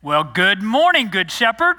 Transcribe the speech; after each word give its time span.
Well, 0.00 0.22
good 0.22 0.62
morning, 0.62 1.08
Good 1.08 1.28
Shepherd. 1.28 1.74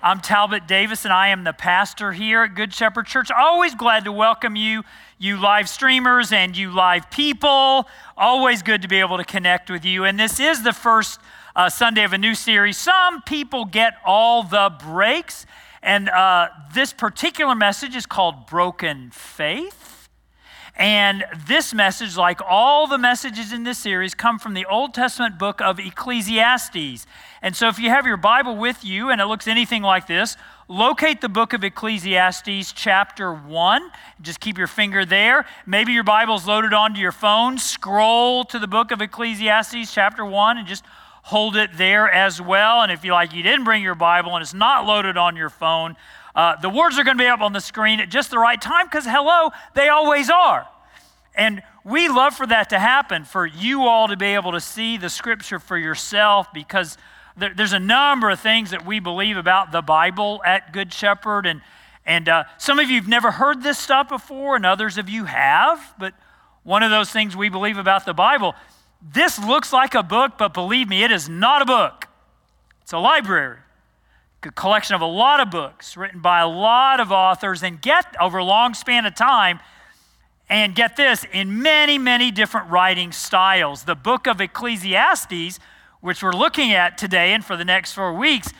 I'm 0.00 0.20
Talbot 0.20 0.68
Davis, 0.68 1.04
and 1.04 1.12
I 1.12 1.30
am 1.30 1.42
the 1.42 1.52
pastor 1.52 2.12
here 2.12 2.44
at 2.44 2.54
Good 2.54 2.72
Shepherd 2.72 3.06
Church. 3.06 3.32
Always 3.36 3.74
glad 3.74 4.04
to 4.04 4.12
welcome 4.12 4.54
you, 4.54 4.84
you 5.18 5.36
live 5.40 5.68
streamers 5.68 6.30
and 6.30 6.56
you 6.56 6.70
live 6.70 7.10
people. 7.10 7.88
Always 8.16 8.62
good 8.62 8.80
to 8.82 8.88
be 8.88 9.00
able 9.00 9.16
to 9.16 9.24
connect 9.24 9.70
with 9.70 9.84
you. 9.84 10.04
And 10.04 10.20
this 10.20 10.38
is 10.38 10.62
the 10.62 10.72
first 10.72 11.18
uh, 11.56 11.68
Sunday 11.68 12.04
of 12.04 12.12
a 12.12 12.18
new 12.18 12.36
series. 12.36 12.76
Some 12.76 13.22
people 13.22 13.64
get 13.64 13.94
all 14.06 14.44
the 14.44 14.72
breaks, 14.80 15.44
and 15.82 16.08
uh, 16.10 16.46
this 16.72 16.92
particular 16.92 17.56
message 17.56 17.96
is 17.96 18.06
called 18.06 18.46
Broken 18.46 19.10
Faith. 19.10 20.01
And 20.74 21.24
this 21.46 21.74
message, 21.74 22.16
like 22.16 22.40
all 22.48 22.86
the 22.86 22.96
messages 22.96 23.52
in 23.52 23.62
this 23.62 23.78
series, 23.78 24.14
come 24.14 24.38
from 24.38 24.54
the 24.54 24.64
Old 24.64 24.94
Testament 24.94 25.38
book 25.38 25.60
of 25.60 25.78
Ecclesiastes. 25.78 27.06
And 27.42 27.54
so 27.54 27.68
if 27.68 27.78
you 27.78 27.90
have 27.90 28.06
your 28.06 28.16
Bible 28.16 28.56
with 28.56 28.82
you 28.82 29.10
and 29.10 29.20
it 29.20 29.26
looks 29.26 29.46
anything 29.46 29.82
like 29.82 30.06
this, 30.06 30.36
locate 30.68 31.20
the 31.20 31.28
book 31.28 31.52
of 31.52 31.62
Ecclesiastes, 31.62 32.72
chapter 32.72 33.34
1. 33.34 33.90
Just 34.22 34.40
keep 34.40 34.56
your 34.56 34.66
finger 34.66 35.04
there. 35.04 35.44
Maybe 35.66 35.92
your 35.92 36.04
Bible's 36.04 36.46
loaded 36.46 36.72
onto 36.72 37.00
your 37.00 37.12
phone. 37.12 37.58
Scroll 37.58 38.44
to 38.44 38.58
the 38.58 38.66
book 38.68 38.90
of 38.90 39.02
Ecclesiastes, 39.02 39.92
chapter 39.92 40.24
1, 40.24 40.58
and 40.58 40.66
just 40.66 40.84
hold 41.24 41.54
it 41.54 41.70
there 41.74 42.10
as 42.10 42.40
well. 42.40 42.82
And 42.82 42.90
if 42.90 43.04
you 43.04 43.12
like, 43.12 43.34
you 43.34 43.42
didn't 43.42 43.64
bring 43.64 43.82
your 43.82 43.94
Bible 43.94 44.34
and 44.34 44.42
it's 44.42 44.54
not 44.54 44.86
loaded 44.86 45.16
on 45.16 45.36
your 45.36 45.50
phone, 45.50 45.96
uh, 46.34 46.56
the 46.60 46.70
words 46.70 46.98
are 46.98 47.04
going 47.04 47.16
to 47.16 47.22
be 47.22 47.28
up 47.28 47.40
on 47.40 47.52
the 47.52 47.60
screen 47.60 48.00
at 48.00 48.08
just 48.08 48.30
the 48.30 48.38
right 48.38 48.60
time 48.60 48.86
because, 48.86 49.04
hello, 49.04 49.50
they 49.74 49.88
always 49.88 50.30
are. 50.30 50.66
And 51.34 51.62
we 51.84 52.08
love 52.08 52.34
for 52.34 52.46
that 52.46 52.70
to 52.70 52.78
happen, 52.78 53.24
for 53.24 53.46
you 53.46 53.82
all 53.82 54.08
to 54.08 54.16
be 54.16 54.26
able 54.26 54.52
to 54.52 54.60
see 54.60 54.96
the 54.96 55.10
scripture 55.10 55.58
for 55.58 55.76
yourself 55.76 56.52
because 56.52 56.96
there, 57.36 57.52
there's 57.54 57.72
a 57.72 57.80
number 57.80 58.30
of 58.30 58.40
things 58.40 58.70
that 58.70 58.86
we 58.86 59.00
believe 59.00 59.36
about 59.36 59.72
the 59.72 59.82
Bible 59.82 60.40
at 60.44 60.72
Good 60.72 60.92
Shepherd. 60.92 61.46
And, 61.46 61.60
and 62.06 62.28
uh, 62.28 62.44
some 62.58 62.78
of 62.78 62.88
you 62.88 62.96
have 62.96 63.08
never 63.08 63.30
heard 63.30 63.62
this 63.62 63.78
stuff 63.78 64.08
before, 64.08 64.56
and 64.56 64.64
others 64.64 64.98
of 64.98 65.08
you 65.08 65.24
have. 65.26 65.94
But 65.98 66.14
one 66.62 66.82
of 66.82 66.90
those 66.90 67.10
things 67.10 67.36
we 67.36 67.48
believe 67.48 67.78
about 67.78 68.04
the 68.06 68.14
Bible 68.14 68.54
this 69.04 69.36
looks 69.36 69.72
like 69.72 69.96
a 69.96 70.02
book, 70.04 70.34
but 70.38 70.54
believe 70.54 70.88
me, 70.88 71.02
it 71.02 71.10
is 71.10 71.28
not 71.28 71.60
a 71.60 71.64
book, 71.64 72.06
it's 72.82 72.92
a 72.92 72.98
library 72.98 73.58
collection 74.50 74.94
of 74.94 75.00
a 75.00 75.06
lot 75.06 75.40
of 75.40 75.50
books 75.50 75.96
written 75.96 76.20
by 76.20 76.40
a 76.40 76.48
lot 76.48 77.00
of 77.00 77.12
authors 77.12 77.62
and 77.62 77.80
get 77.80 78.14
over 78.20 78.38
a 78.38 78.44
long 78.44 78.74
span 78.74 79.06
of 79.06 79.14
time 79.14 79.60
and 80.48 80.74
get 80.74 80.96
this 80.96 81.24
in 81.32 81.62
many 81.62 81.98
many 81.98 82.30
different 82.30 82.70
writing 82.70 83.12
styles. 83.12 83.84
The 83.84 83.94
book 83.94 84.26
of 84.26 84.40
ecclesiastes 84.40 85.58
which 86.00 86.22
we're 86.22 86.32
looking 86.32 86.72
at 86.72 86.98
today 86.98 87.32
and 87.32 87.44
for 87.44 87.56
the 87.56 87.64
next 87.64 87.92
four 87.92 88.12
weeks 88.12 88.52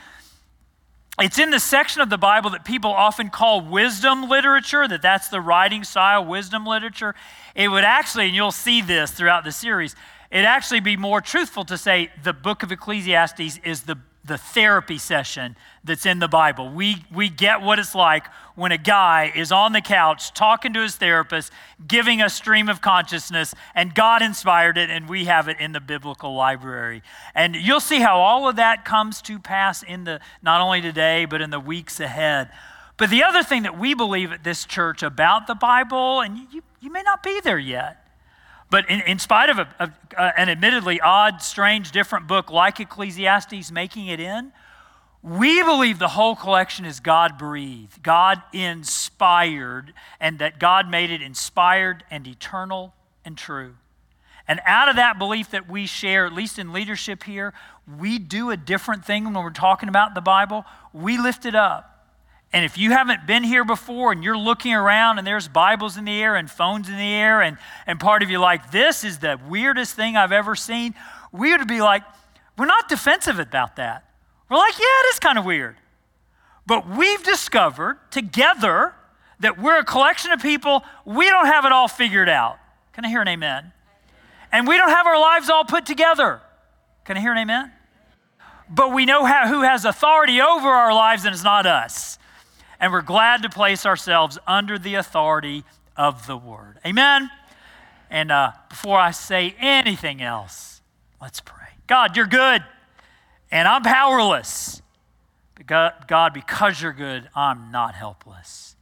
it's 1.18 1.38
in 1.38 1.50
the 1.50 1.60
section 1.60 2.00
of 2.00 2.08
the 2.08 2.18
bible 2.18 2.50
that 2.50 2.64
people 2.64 2.90
often 2.90 3.28
call 3.28 3.60
wisdom 3.60 4.28
literature 4.28 4.86
that 4.86 5.02
that's 5.02 5.28
the 5.28 5.40
writing 5.40 5.84
style 5.84 6.24
wisdom 6.24 6.64
literature. 6.64 7.14
It 7.54 7.68
would 7.68 7.84
actually 7.84 8.26
and 8.26 8.34
you'll 8.34 8.52
see 8.52 8.80
this 8.80 9.10
throughout 9.10 9.44
the 9.44 9.52
series 9.52 9.96
it 10.30 10.46
actually 10.46 10.80
be 10.80 10.96
more 10.96 11.20
truthful 11.20 11.64
to 11.66 11.76
say 11.76 12.10
the 12.22 12.32
book 12.32 12.62
of 12.62 12.72
ecclesiastes 12.72 13.58
is 13.64 13.82
the 13.82 13.98
the 14.24 14.38
therapy 14.38 14.98
session 14.98 15.56
that's 15.82 16.06
in 16.06 16.20
the 16.20 16.28
Bible. 16.28 16.70
We, 16.70 17.04
we 17.12 17.28
get 17.28 17.60
what 17.60 17.78
it's 17.78 17.94
like 17.94 18.26
when 18.54 18.70
a 18.70 18.78
guy 18.78 19.32
is 19.34 19.50
on 19.50 19.72
the 19.72 19.80
couch 19.80 20.32
talking 20.32 20.72
to 20.74 20.80
his 20.80 20.94
therapist, 20.96 21.52
giving 21.86 22.22
a 22.22 22.30
stream 22.30 22.68
of 22.68 22.80
consciousness, 22.80 23.54
and 23.74 23.94
God 23.94 24.22
inspired 24.22 24.78
it, 24.78 24.90
and 24.90 25.08
we 25.08 25.24
have 25.24 25.48
it 25.48 25.58
in 25.58 25.72
the 25.72 25.80
biblical 25.80 26.34
library. 26.34 27.02
And 27.34 27.56
you'll 27.56 27.80
see 27.80 28.00
how 28.00 28.18
all 28.18 28.48
of 28.48 28.56
that 28.56 28.84
comes 28.84 29.20
to 29.22 29.38
pass 29.38 29.82
in 29.82 30.04
the 30.04 30.20
not 30.40 30.60
only 30.60 30.80
today, 30.80 31.24
but 31.24 31.40
in 31.40 31.50
the 31.50 31.60
weeks 31.60 31.98
ahead. 31.98 32.50
But 32.96 33.10
the 33.10 33.24
other 33.24 33.42
thing 33.42 33.64
that 33.64 33.76
we 33.76 33.94
believe 33.94 34.30
at 34.30 34.44
this 34.44 34.64
church 34.64 35.02
about 35.02 35.48
the 35.48 35.56
Bible, 35.56 36.20
and 36.20 36.38
you, 36.52 36.62
you 36.80 36.92
may 36.92 37.02
not 37.02 37.22
be 37.22 37.40
there 37.40 37.58
yet, 37.58 38.01
but 38.72 38.88
in, 38.88 39.02
in 39.02 39.18
spite 39.18 39.50
of 39.50 39.58
a, 39.58 39.68
a, 39.78 39.92
a, 40.16 40.40
an 40.40 40.48
admittedly 40.48 40.98
odd, 40.98 41.42
strange, 41.42 41.92
different 41.92 42.26
book 42.26 42.50
like 42.50 42.80
Ecclesiastes 42.80 43.70
making 43.70 44.06
it 44.06 44.18
in, 44.18 44.50
we 45.22 45.62
believe 45.62 45.98
the 45.98 46.08
whole 46.08 46.34
collection 46.34 46.86
is 46.86 46.98
God 46.98 47.36
breathed, 47.36 48.02
God 48.02 48.42
inspired, 48.50 49.92
and 50.18 50.38
that 50.38 50.58
God 50.58 50.90
made 50.90 51.10
it 51.10 51.20
inspired 51.20 52.02
and 52.10 52.26
eternal 52.26 52.94
and 53.26 53.36
true. 53.36 53.74
And 54.48 54.58
out 54.64 54.88
of 54.88 54.96
that 54.96 55.18
belief 55.18 55.50
that 55.50 55.70
we 55.70 55.84
share, 55.84 56.24
at 56.24 56.32
least 56.32 56.58
in 56.58 56.72
leadership 56.72 57.24
here, 57.24 57.52
we 57.98 58.18
do 58.18 58.50
a 58.50 58.56
different 58.56 59.04
thing 59.04 59.24
when 59.24 59.34
we're 59.34 59.50
talking 59.50 59.90
about 59.90 60.14
the 60.14 60.22
Bible. 60.22 60.64
We 60.94 61.18
lift 61.18 61.44
it 61.44 61.54
up. 61.54 61.91
And 62.52 62.66
if 62.66 62.76
you 62.76 62.90
haven't 62.90 63.26
been 63.26 63.44
here 63.44 63.64
before 63.64 64.12
and 64.12 64.22
you're 64.22 64.36
looking 64.36 64.74
around 64.74 65.18
and 65.18 65.26
there's 65.26 65.48
Bibles 65.48 65.96
in 65.96 66.04
the 66.04 66.22
air 66.22 66.36
and 66.36 66.50
phones 66.50 66.88
in 66.88 66.96
the 66.96 67.14
air, 67.14 67.40
and, 67.40 67.56
and 67.86 67.98
part 67.98 68.22
of 68.22 68.30
you 68.30 68.38
like, 68.38 68.70
this 68.70 69.04
is 69.04 69.18
the 69.18 69.40
weirdest 69.48 69.96
thing 69.96 70.16
I've 70.16 70.32
ever 70.32 70.54
seen, 70.54 70.94
we 71.32 71.56
would 71.56 71.66
be 71.66 71.80
like, 71.80 72.02
we're 72.58 72.66
not 72.66 72.90
defensive 72.90 73.38
about 73.38 73.76
that. 73.76 74.04
We're 74.50 74.58
like, 74.58 74.78
yeah, 74.78 74.84
it 74.84 75.14
is 75.14 75.18
kind 75.18 75.38
of 75.38 75.46
weird. 75.46 75.76
But 76.66 76.86
we've 76.86 77.22
discovered 77.22 77.98
together 78.10 78.94
that 79.40 79.58
we're 79.58 79.78
a 79.78 79.84
collection 79.84 80.30
of 80.30 80.40
people, 80.40 80.84
we 81.06 81.28
don't 81.30 81.46
have 81.46 81.64
it 81.64 81.72
all 81.72 81.88
figured 81.88 82.28
out. 82.28 82.58
Can 82.92 83.06
I 83.06 83.08
hear 83.08 83.22
an 83.22 83.28
amen? 83.28 83.72
And 84.52 84.68
we 84.68 84.76
don't 84.76 84.90
have 84.90 85.06
our 85.06 85.18
lives 85.18 85.48
all 85.48 85.64
put 85.64 85.86
together. 85.86 86.42
Can 87.06 87.16
I 87.16 87.20
hear 87.20 87.32
an 87.32 87.38
amen? 87.38 87.72
But 88.68 88.92
we 88.92 89.06
know 89.06 89.24
how, 89.24 89.48
who 89.48 89.62
has 89.62 89.86
authority 89.86 90.40
over 90.42 90.68
our 90.68 90.94
lives, 90.94 91.24
and 91.24 91.34
it's 91.34 91.42
not 91.42 91.64
us 91.64 92.18
and 92.82 92.92
we're 92.92 93.00
glad 93.00 93.42
to 93.44 93.48
place 93.48 93.86
ourselves 93.86 94.38
under 94.44 94.76
the 94.76 94.96
authority 94.96 95.62
of 95.96 96.26
the 96.26 96.36
Word. 96.36 96.80
Amen? 96.84 97.30
And 98.10 98.32
uh, 98.32 98.50
before 98.68 98.98
I 98.98 99.12
say 99.12 99.54
anything 99.60 100.20
else, 100.20 100.82
let's 101.20 101.40
pray. 101.40 101.68
God, 101.86 102.16
you're 102.16 102.26
good, 102.26 102.64
and 103.52 103.68
I'm 103.68 103.82
powerless. 103.82 104.82
But 105.54 106.08
God, 106.08 106.34
because 106.34 106.82
you're 106.82 106.92
good, 106.92 107.28
I'm 107.36 107.70
not 107.70 107.94
helpless. 107.94 108.74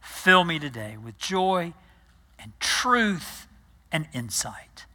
Fill 0.00 0.44
me 0.44 0.60
today 0.60 0.96
with 0.96 1.18
joy 1.18 1.74
and 2.38 2.52
truth 2.60 3.48
and 3.90 4.06
insight. 4.12 4.86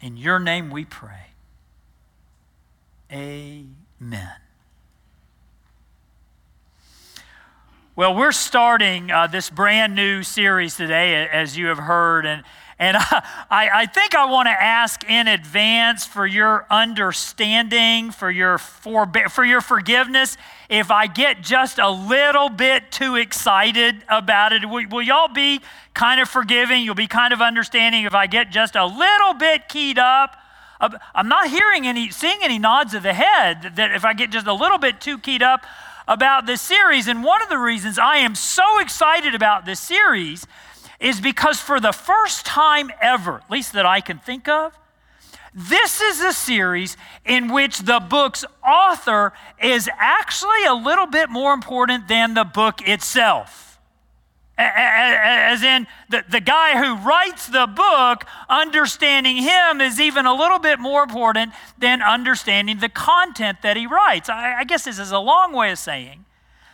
In 0.00 0.16
your 0.16 0.40
name 0.40 0.70
we 0.70 0.84
pray. 0.84 1.28
Amen. 3.12 4.43
Well, 7.96 8.16
we're 8.16 8.32
starting 8.32 9.12
uh, 9.12 9.28
this 9.28 9.50
brand 9.50 9.94
new 9.94 10.24
series 10.24 10.74
today, 10.74 11.28
as 11.28 11.56
you 11.56 11.66
have 11.66 11.78
heard, 11.78 12.26
and 12.26 12.42
and 12.76 12.96
I, 13.00 13.70
I 13.72 13.86
think 13.86 14.16
I 14.16 14.24
want 14.24 14.48
to 14.48 14.50
ask 14.50 15.08
in 15.08 15.28
advance 15.28 16.04
for 16.04 16.26
your 16.26 16.66
understanding, 16.70 18.10
for 18.10 18.32
your 18.32 18.58
forbe- 18.58 19.30
for 19.30 19.44
your 19.44 19.60
forgiveness. 19.60 20.36
If 20.68 20.90
I 20.90 21.06
get 21.06 21.40
just 21.40 21.78
a 21.78 21.88
little 21.88 22.48
bit 22.48 22.90
too 22.90 23.14
excited 23.14 24.02
about 24.08 24.52
it, 24.52 24.68
will, 24.68 24.88
will 24.90 25.02
y'all 25.02 25.32
be 25.32 25.60
kind 25.94 26.20
of 26.20 26.28
forgiving? 26.28 26.82
You'll 26.82 26.96
be 26.96 27.06
kind 27.06 27.32
of 27.32 27.40
understanding 27.40 28.06
if 28.06 28.14
I 28.14 28.26
get 28.26 28.50
just 28.50 28.74
a 28.74 28.86
little 28.86 29.34
bit 29.34 29.68
keyed 29.68 30.00
up. 30.00 30.36
I'm 30.80 31.28
not 31.28 31.48
hearing 31.48 31.86
any, 31.86 32.10
seeing 32.10 32.38
any 32.42 32.58
nods 32.58 32.92
of 32.92 33.04
the 33.04 33.14
head 33.14 33.76
that 33.76 33.92
if 33.92 34.04
I 34.04 34.14
get 34.14 34.30
just 34.30 34.48
a 34.48 34.52
little 34.52 34.78
bit 34.78 35.00
too 35.00 35.18
keyed 35.18 35.42
up, 35.44 35.64
about 36.06 36.46
this 36.46 36.60
series. 36.60 37.08
And 37.08 37.24
one 37.24 37.42
of 37.42 37.48
the 37.48 37.58
reasons 37.58 37.98
I 37.98 38.16
am 38.16 38.34
so 38.34 38.78
excited 38.78 39.34
about 39.34 39.64
this 39.64 39.80
series 39.80 40.46
is 41.00 41.20
because 41.20 41.60
for 41.60 41.80
the 41.80 41.92
first 41.92 42.46
time 42.46 42.90
ever, 43.00 43.36
at 43.36 43.50
least 43.50 43.72
that 43.72 43.86
I 43.86 44.00
can 44.00 44.18
think 44.18 44.48
of, 44.48 44.76
this 45.54 46.00
is 46.00 46.20
a 46.20 46.32
series 46.32 46.96
in 47.24 47.52
which 47.52 47.78
the 47.80 48.00
book's 48.00 48.44
author 48.66 49.32
is 49.62 49.88
actually 49.98 50.64
a 50.66 50.74
little 50.74 51.06
bit 51.06 51.30
more 51.30 51.54
important 51.54 52.08
than 52.08 52.34
the 52.34 52.44
book 52.44 52.86
itself. 52.88 53.73
As 54.56 55.64
in, 55.64 55.86
the, 56.08 56.24
the 56.28 56.40
guy 56.40 56.78
who 56.78 56.96
writes 57.06 57.48
the 57.48 57.66
book, 57.66 58.24
understanding 58.48 59.36
him 59.36 59.80
is 59.80 60.00
even 60.00 60.26
a 60.26 60.34
little 60.34 60.60
bit 60.60 60.78
more 60.78 61.02
important 61.02 61.52
than 61.76 62.02
understanding 62.02 62.78
the 62.78 62.88
content 62.88 63.62
that 63.62 63.76
he 63.76 63.86
writes. 63.86 64.28
I, 64.28 64.60
I 64.60 64.64
guess 64.64 64.84
this 64.84 65.00
is 65.00 65.10
a 65.10 65.18
long 65.18 65.52
way 65.52 65.72
of 65.72 65.78
saying, 65.78 66.24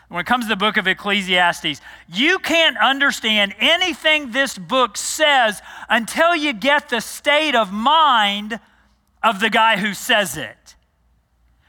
when 0.09 0.21
it 0.21 0.27
comes 0.27 0.45
to 0.45 0.49
the 0.49 0.57
book 0.57 0.77
of 0.77 0.87
Ecclesiastes, 0.87 1.81
you 2.09 2.39
can't 2.41 2.77
understand 2.77 3.55
anything 3.61 4.33
this 4.33 4.59
book 4.59 4.97
says 4.97 5.63
until 5.89 6.35
you 6.35 6.53
get 6.53 6.89
the 6.89 7.01
state 7.01 7.55
of 7.55 7.73
mind 7.73 8.61
of 9.23 9.41
the 9.41 9.51
guy 9.51 9.77
who 9.77 9.95
says 9.95 10.37
it. 10.37 10.75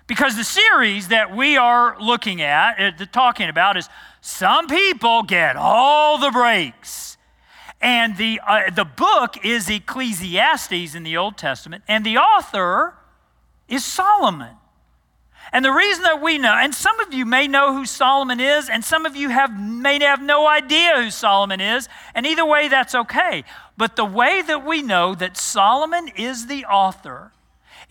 Because 0.07 0.35
the 0.35 0.43
series 0.43 1.07
that 1.09 1.33
we 1.33 1.55
are 1.55 1.95
looking 2.01 2.41
at, 2.41 2.99
uh, 2.99 3.05
talking 3.13 3.47
about, 3.47 3.77
is 3.77 3.87
some 4.21 4.67
people 4.67 5.23
get 5.23 5.55
all 5.57 6.19
the 6.19 6.31
breaks. 6.31 7.17
And 7.81 8.15
the, 8.15 8.39
uh, 8.47 8.69
the 8.69 8.85
book 8.85 9.43
is 9.43 9.67
Ecclesiastes 9.67 10.93
in 10.93 11.01
the 11.01 11.17
Old 11.17 11.35
Testament, 11.35 11.83
and 11.87 12.05
the 12.05 12.17
author 12.17 12.93
is 13.67 13.83
Solomon. 13.83 14.55
And 15.51 15.65
the 15.65 15.71
reason 15.71 16.03
that 16.03 16.21
we 16.21 16.37
know, 16.37 16.53
and 16.53 16.73
some 16.73 16.99
of 16.99 17.11
you 17.13 17.25
may 17.25 17.47
know 17.47 17.73
who 17.73 17.85
Solomon 17.85 18.39
is, 18.39 18.69
and 18.69 18.85
some 18.85 19.07
of 19.07 19.15
you 19.15 19.29
have, 19.29 19.59
may 19.59 19.99
have 20.01 20.21
no 20.21 20.47
idea 20.47 20.93
who 20.97 21.09
Solomon 21.09 21.59
is, 21.59 21.89
and 22.13 22.27
either 22.27 22.45
way, 22.45 22.67
that's 22.67 22.93
okay. 22.93 23.43
But 23.75 23.95
the 23.95 24.05
way 24.05 24.43
that 24.43 24.63
we 24.63 24.83
know 24.83 25.15
that 25.15 25.35
Solomon 25.35 26.07
is 26.15 26.45
the 26.45 26.65
author 26.65 27.31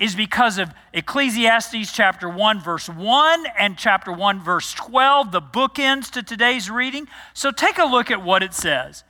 is 0.00 0.14
because 0.14 0.56
of 0.56 0.72
Ecclesiastes 0.94 1.92
chapter 1.92 2.26
1, 2.26 2.60
verse 2.60 2.88
1, 2.88 3.44
and 3.58 3.76
chapter 3.76 4.10
1, 4.10 4.40
verse 4.40 4.72
12, 4.72 5.30
the 5.30 5.42
bookends 5.42 6.10
to 6.10 6.22
today's 6.22 6.70
reading. 6.70 7.06
So 7.34 7.50
take 7.50 7.76
a 7.78 7.84
look 7.84 8.10
at 8.10 8.24
what 8.24 8.42
it 8.42 8.54
says. 8.54 9.04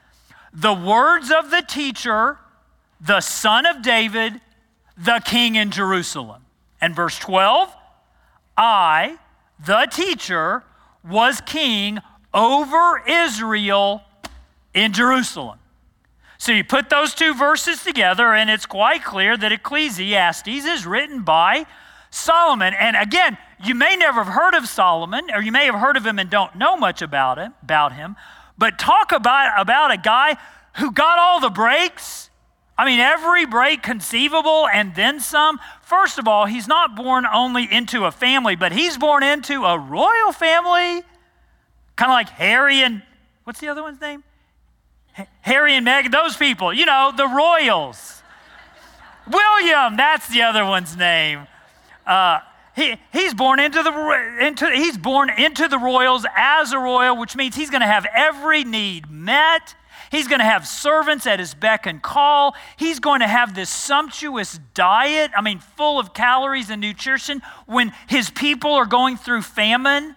The 0.53 0.75
words 0.75 1.31
of 1.31 1.53
the 1.53 1.63
teacher, 1.63 2.39
the 3.01 3.21
son 3.21 3.67
of 3.67 3.83
David, 3.83 4.41
the 4.97 5.23
king 5.25 5.55
in 5.55 5.71
Jerusalem. 5.71 6.43
And 6.81 6.97
verse 6.97 7.21
12, 7.21 7.73
I, 8.57 9.17
the 9.65 9.87
teacher, 9.93 10.65
was 11.09 11.41
king 11.41 12.01
over 12.35 13.01
Israel 13.07 14.03
in 14.75 14.93
Jerusalem. 14.93 15.60
So 16.41 16.53
you 16.53 16.65
put 16.65 16.89
those 16.89 17.13
two 17.13 17.35
verses 17.35 17.85
together, 17.85 18.33
and 18.33 18.49
it's 18.49 18.65
quite 18.65 19.05
clear 19.05 19.37
that 19.37 19.53
Ecclesiastes 19.53 20.49
is 20.49 20.87
written 20.87 21.21
by 21.23 21.67
Solomon. 22.11 22.73
And 22.73 22.97
again, 22.97 23.37
you 23.63 23.75
may 23.75 23.95
never 23.95 24.25
have 24.25 24.33
heard 24.33 24.55
of 24.55 24.67
Solomon, 24.67 25.31
or 25.35 25.43
you 25.43 25.53
may 25.53 25.67
have 25.67 25.75
heard 25.75 25.99
of 25.99 26.07
him 26.07 26.19
and 26.19 26.31
don't 26.31 26.57
know 26.57 26.79
much 26.79 27.03
about 27.03 27.37
him, 27.37 27.53
about 27.63 27.93
him. 27.93 28.17
But 28.57 28.79
talk 28.79 29.13
about, 29.13 29.61
about 29.61 29.91
a 29.91 29.99
guy 29.99 30.39
who 30.79 30.93
got 30.93 31.19
all 31.19 31.41
the 31.41 31.51
breaks 31.51 32.31
I 32.79 32.87
mean, 32.87 32.99
every 32.99 33.45
break 33.45 33.83
conceivable 33.83 34.67
and 34.67 34.95
then 34.95 35.21
some. 35.21 35.61
First 35.83 36.19
of 36.19 36.27
all, 36.27 36.47
he's 36.47 36.67
not 36.67 36.97
born 36.97 37.27
only 37.27 37.71
into 37.71 38.07
a 38.07 38.11
family, 38.11 38.57
but 38.57 38.73
he's 38.73 38.97
born 38.97 39.23
into 39.23 39.67
a 39.67 39.79
royal 39.79 40.33
family, 40.33 41.05
kind 41.97 42.11
of 42.11 42.15
like 42.15 42.31
Harry 42.31 42.81
and 42.81 43.03
what's 43.45 43.61
the 43.61 43.69
other 43.69 43.83
one's 43.83 44.01
name? 44.01 44.25
Harry 45.43 45.75
and 45.75 45.87
Meghan, 45.87 46.13
those 46.13 46.37
people, 46.37 46.73
you 46.73 46.87
know, 46.87 47.13
the 47.17 47.27
royals. 47.27 48.23
William, 49.31 49.97
that's 49.97 50.29
the 50.29 50.43
other 50.43 50.65
one's 50.65 50.97
name. 50.97 51.47
Uh, 52.07 52.41
he, 52.75 52.97
he's 53.13 53.35
born 53.35 53.61
into 53.61 53.83
the 53.83 54.39
into 54.41 54.71
he's 54.71 54.97
born 54.97 55.31
into 55.31 55.69
the 55.69 55.79
royals 55.79 56.25
as 56.37 56.73
a 56.73 56.79
royal, 56.79 57.17
which 57.17 57.37
means 57.37 57.55
he's 57.55 57.71
going 57.71 57.83
to 57.83 57.87
have 57.87 58.07
every 58.15 58.65
need 58.65 59.11
met. 59.11 59.75
He's 60.11 60.27
going 60.27 60.41
to 60.41 60.45
have 60.45 60.67
servants 60.67 61.27
at 61.27 61.39
his 61.39 61.55
beck 61.55 61.87
and 61.87 62.03
call. 62.03 62.57
He's 62.77 62.99
going 62.99 63.21
to 63.21 63.29
have 63.29 63.55
this 63.55 63.71
sumptuous 63.71 64.59
diet, 64.75 65.31
I 65.37 65.41
mean, 65.41 65.61
full 65.61 66.01
of 66.01 66.15
calories 66.15 66.69
and 66.69 66.81
nutrition 66.81 67.43
when 67.67 67.93
his 68.09 68.29
people 68.29 68.73
are 68.73 68.87
going 68.87 69.17
through 69.17 69.43
famine. 69.43 70.17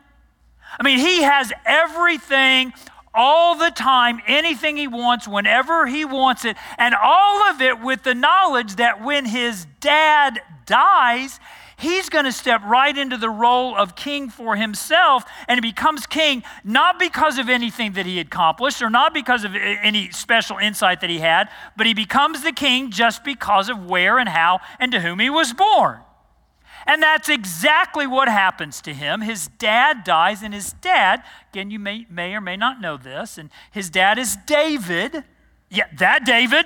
I 0.79 0.83
mean, 0.83 0.97
he 0.97 1.21
has 1.21 1.53
everything 1.65 2.73
all 3.13 3.55
the 3.55 3.71
time, 3.71 4.19
anything 4.27 4.77
he 4.77 4.87
wants, 4.87 5.27
whenever 5.27 5.87
he 5.87 6.05
wants 6.05 6.45
it, 6.45 6.57
and 6.77 6.95
all 6.95 7.43
of 7.49 7.61
it 7.61 7.81
with 7.81 8.03
the 8.03 8.15
knowledge 8.15 8.75
that 8.75 9.03
when 9.03 9.25
his 9.25 9.67
dad 9.79 10.41
dies, 10.65 11.39
he's 11.77 12.09
going 12.09 12.25
to 12.25 12.31
step 12.31 12.61
right 12.63 12.97
into 12.97 13.17
the 13.17 13.29
role 13.29 13.75
of 13.75 13.95
king 13.95 14.29
for 14.29 14.55
himself 14.55 15.23
and 15.47 15.57
he 15.57 15.71
becomes 15.71 16.05
king 16.05 16.43
not 16.63 16.97
because 16.97 17.37
of 17.37 17.49
anything 17.49 17.93
that 17.93 18.05
he 18.05 18.19
accomplished 18.19 18.81
or 18.81 18.89
not 18.89 19.13
because 19.13 19.43
of 19.43 19.53
any 19.55 20.09
special 20.11 20.57
insight 20.57 21.01
that 21.01 21.09
he 21.09 21.19
had, 21.19 21.49
but 21.75 21.85
he 21.85 21.93
becomes 21.93 22.41
the 22.43 22.51
king 22.51 22.89
just 22.89 23.23
because 23.23 23.69
of 23.69 23.85
where 23.85 24.17
and 24.17 24.29
how 24.29 24.59
and 24.79 24.91
to 24.91 24.99
whom 24.99 25.19
he 25.19 25.29
was 25.29 25.53
born. 25.53 25.99
And 26.85 27.01
that's 27.01 27.29
exactly 27.29 28.05
what 28.05 28.27
happens 28.27 28.81
to 28.81 28.93
him. 28.93 29.21
His 29.21 29.47
dad 29.47 30.03
dies, 30.03 30.43
and 30.43 30.53
his 30.53 30.73
dad, 30.73 31.23
again, 31.51 31.71
you 31.71 31.79
may, 31.79 32.05
may 32.09 32.35
or 32.35 32.41
may 32.41 32.57
not 32.57 32.81
know 32.81 32.97
this, 32.97 33.37
and 33.37 33.49
his 33.71 33.89
dad 33.89 34.17
is 34.17 34.37
David. 34.45 35.23
Yeah, 35.69 35.85
that 35.97 36.25
David, 36.25 36.65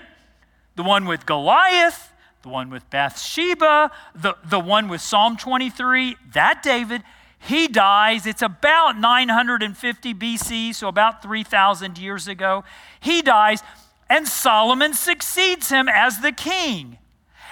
the 0.75 0.83
one 0.83 1.05
with 1.05 1.25
Goliath, 1.25 2.13
the 2.41 2.49
one 2.49 2.69
with 2.69 2.89
Bathsheba, 2.89 3.91
the, 4.15 4.35
the 4.43 4.59
one 4.59 4.87
with 4.87 5.01
Psalm 5.01 5.37
23, 5.37 6.15
that 6.33 6.63
David, 6.63 7.03
he 7.39 7.67
dies. 7.67 8.25
It's 8.25 8.41
about 8.41 8.97
950 8.97 10.13
BC, 10.13 10.73
so 10.73 10.87
about 10.87 11.21
3,000 11.21 11.97
years 11.97 12.27
ago. 12.27 12.63
He 12.99 13.21
dies, 13.21 13.61
and 14.09 14.27
Solomon 14.27 14.93
succeeds 14.93 15.69
him 15.69 15.87
as 15.87 16.21
the 16.21 16.31
king. 16.31 16.97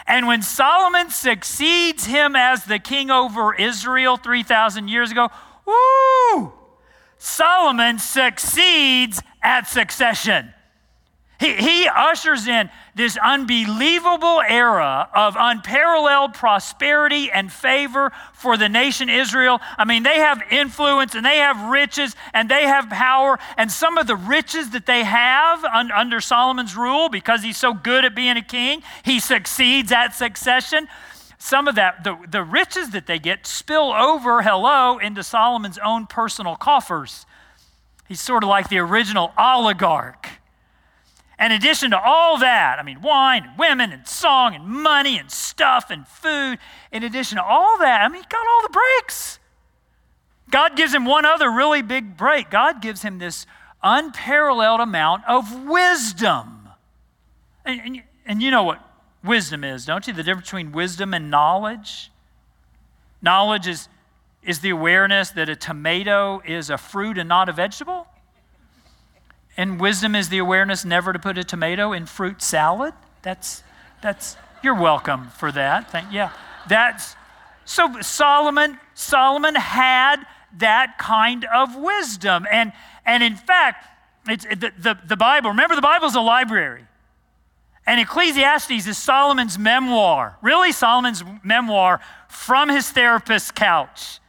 And 0.07 0.27
when 0.27 0.41
Solomon 0.41 1.09
succeeds 1.09 2.05
him 2.05 2.35
as 2.35 2.65
the 2.65 2.79
king 2.79 3.09
over 3.09 3.53
Israel 3.55 4.17
3,000 4.17 4.87
years 4.87 5.11
ago, 5.11 5.29
woo! 5.65 6.53
Solomon 7.17 7.97
succeeds 7.99 9.21
at 9.41 9.67
succession. 9.67 10.54
He, 11.39 11.53
he 11.55 11.87
ushers 11.87 12.47
in 12.47 12.69
this 12.95 13.17
unbelievable 13.17 14.41
era 14.47 15.09
of 15.13 15.35
unparalleled 15.37 16.33
prosperity 16.33 17.29
and 17.29 17.51
favor 17.51 18.11
for 18.33 18.55
the 18.55 18.69
nation 18.69 19.09
Israel. 19.09 19.59
I 19.77 19.83
mean, 19.83 20.03
they 20.03 20.19
have 20.19 20.41
influence 20.49 21.13
and 21.13 21.25
they 21.25 21.37
have 21.37 21.69
riches 21.69 22.15
and 22.33 22.49
they 22.49 22.63
have 22.63 22.89
power. 22.89 23.37
And 23.57 23.69
some 23.69 23.97
of 23.97 24.07
the 24.07 24.15
riches 24.15 24.69
that 24.69 24.85
they 24.85 25.03
have 25.03 25.65
un, 25.65 25.91
under 25.91 26.21
Solomon's 26.21 26.77
rule, 26.77 27.09
because 27.09 27.43
he's 27.43 27.57
so 27.57 27.73
good 27.73 28.05
at 28.05 28.15
being 28.15 28.37
a 28.37 28.41
king, 28.41 28.81
he 29.03 29.19
succeeds 29.19 29.91
at 29.91 30.15
succession. 30.15 30.87
Some 31.37 31.67
of 31.67 31.75
that, 31.75 32.05
the, 32.05 32.17
the 32.29 32.43
riches 32.43 32.91
that 32.91 33.07
they 33.07 33.19
get 33.19 33.45
spill 33.45 33.91
over, 33.91 34.41
hello, 34.41 34.99
into 34.99 35.21
Solomon's 35.21 35.77
own 35.83 36.07
personal 36.07 36.55
coffers. 36.55 37.25
He's 38.07 38.21
sort 38.21 38.43
of 38.43 38.49
like 38.49 38.69
the 38.69 38.77
original 38.77 39.33
oligarch. 39.37 40.29
In 41.39 41.51
addition 41.51 41.91
to 41.91 41.99
all 42.01 42.37
that, 42.39 42.77
I 42.79 42.83
mean, 42.83 43.01
wine 43.01 43.43
and 43.43 43.57
women 43.57 43.91
and 43.91 44.07
song 44.07 44.55
and 44.55 44.65
money 44.65 45.17
and 45.17 45.29
stuff 45.29 45.89
and 45.89 46.07
food, 46.07 46.59
in 46.91 47.03
addition 47.03 47.37
to 47.37 47.43
all 47.43 47.77
that, 47.79 48.01
I 48.01 48.07
mean, 48.07 48.21
he 48.21 48.27
got 48.29 48.47
all 48.47 48.61
the 48.61 48.69
breaks. 48.69 49.39
God 50.49 50.77
gives 50.77 50.93
him 50.93 51.05
one 51.05 51.25
other 51.25 51.51
really 51.51 51.81
big 51.81 52.15
break. 52.15 52.49
God 52.49 52.81
gives 52.81 53.01
him 53.01 53.19
this 53.19 53.45
unparalleled 53.83 54.79
amount 54.79 55.23
of 55.27 55.65
wisdom. 55.65 56.69
And, 57.65 57.81
and, 57.81 58.03
and 58.25 58.41
you 58.41 58.51
know 58.51 58.63
what 58.63 58.81
wisdom 59.23 59.63
is, 59.63 59.85
don't 59.85 60.07
you? 60.07 60.13
The 60.13 60.23
difference 60.23 60.47
between 60.47 60.71
wisdom 60.71 61.13
and 61.13 61.29
knowledge. 61.29 62.11
Knowledge 63.21 63.67
is, 63.67 63.89
is 64.43 64.59
the 64.59 64.69
awareness 64.69 65.31
that 65.31 65.49
a 65.49 65.55
tomato 65.55 66.41
is 66.45 66.69
a 66.69 66.77
fruit 66.77 67.17
and 67.17 67.27
not 67.27 67.49
a 67.49 67.51
vegetable. 67.51 68.07
And 69.57 69.79
wisdom 69.79 70.15
is 70.15 70.29
the 70.29 70.37
awareness 70.37 70.83
never 70.83 71.13
to 71.13 71.19
put 71.19 71.37
a 71.37 71.43
tomato 71.43 71.93
in 71.93 72.05
fruit 72.05 72.41
salad. 72.41 72.93
That's, 73.21 73.63
that's, 74.01 74.35
you're 74.63 74.79
welcome 74.79 75.29
for 75.29 75.51
that. 75.51 75.91
Thank, 75.91 76.11
yeah. 76.11 76.31
That's, 76.67 77.15
so 77.63 78.01
Solomon, 78.01 78.79
Solomon 78.93 79.55
had 79.55 80.25
that 80.57 80.97
kind 80.97 81.45
of 81.45 81.75
wisdom. 81.75 82.45
And, 82.51 82.73
and 83.05 83.23
in 83.23 83.35
fact, 83.35 83.87
it's, 84.27 84.45
the, 84.45 84.71
the, 84.77 84.97
the 85.05 85.17
Bible, 85.17 85.51
remember 85.51 85.75
the 85.75 85.81
Bible 85.81 86.07
is 86.07 86.15
a 86.15 86.21
library. 86.21 86.85
And 87.87 87.99
Ecclesiastes 88.01 88.87
is 88.87 88.97
Solomon's 88.97 89.59
memoir, 89.59 90.37
really 90.41 90.71
Solomon's 90.71 91.23
memoir 91.43 92.01
from 92.27 92.69
his 92.69 92.89
therapist's 92.89 93.51
couch. 93.51 94.19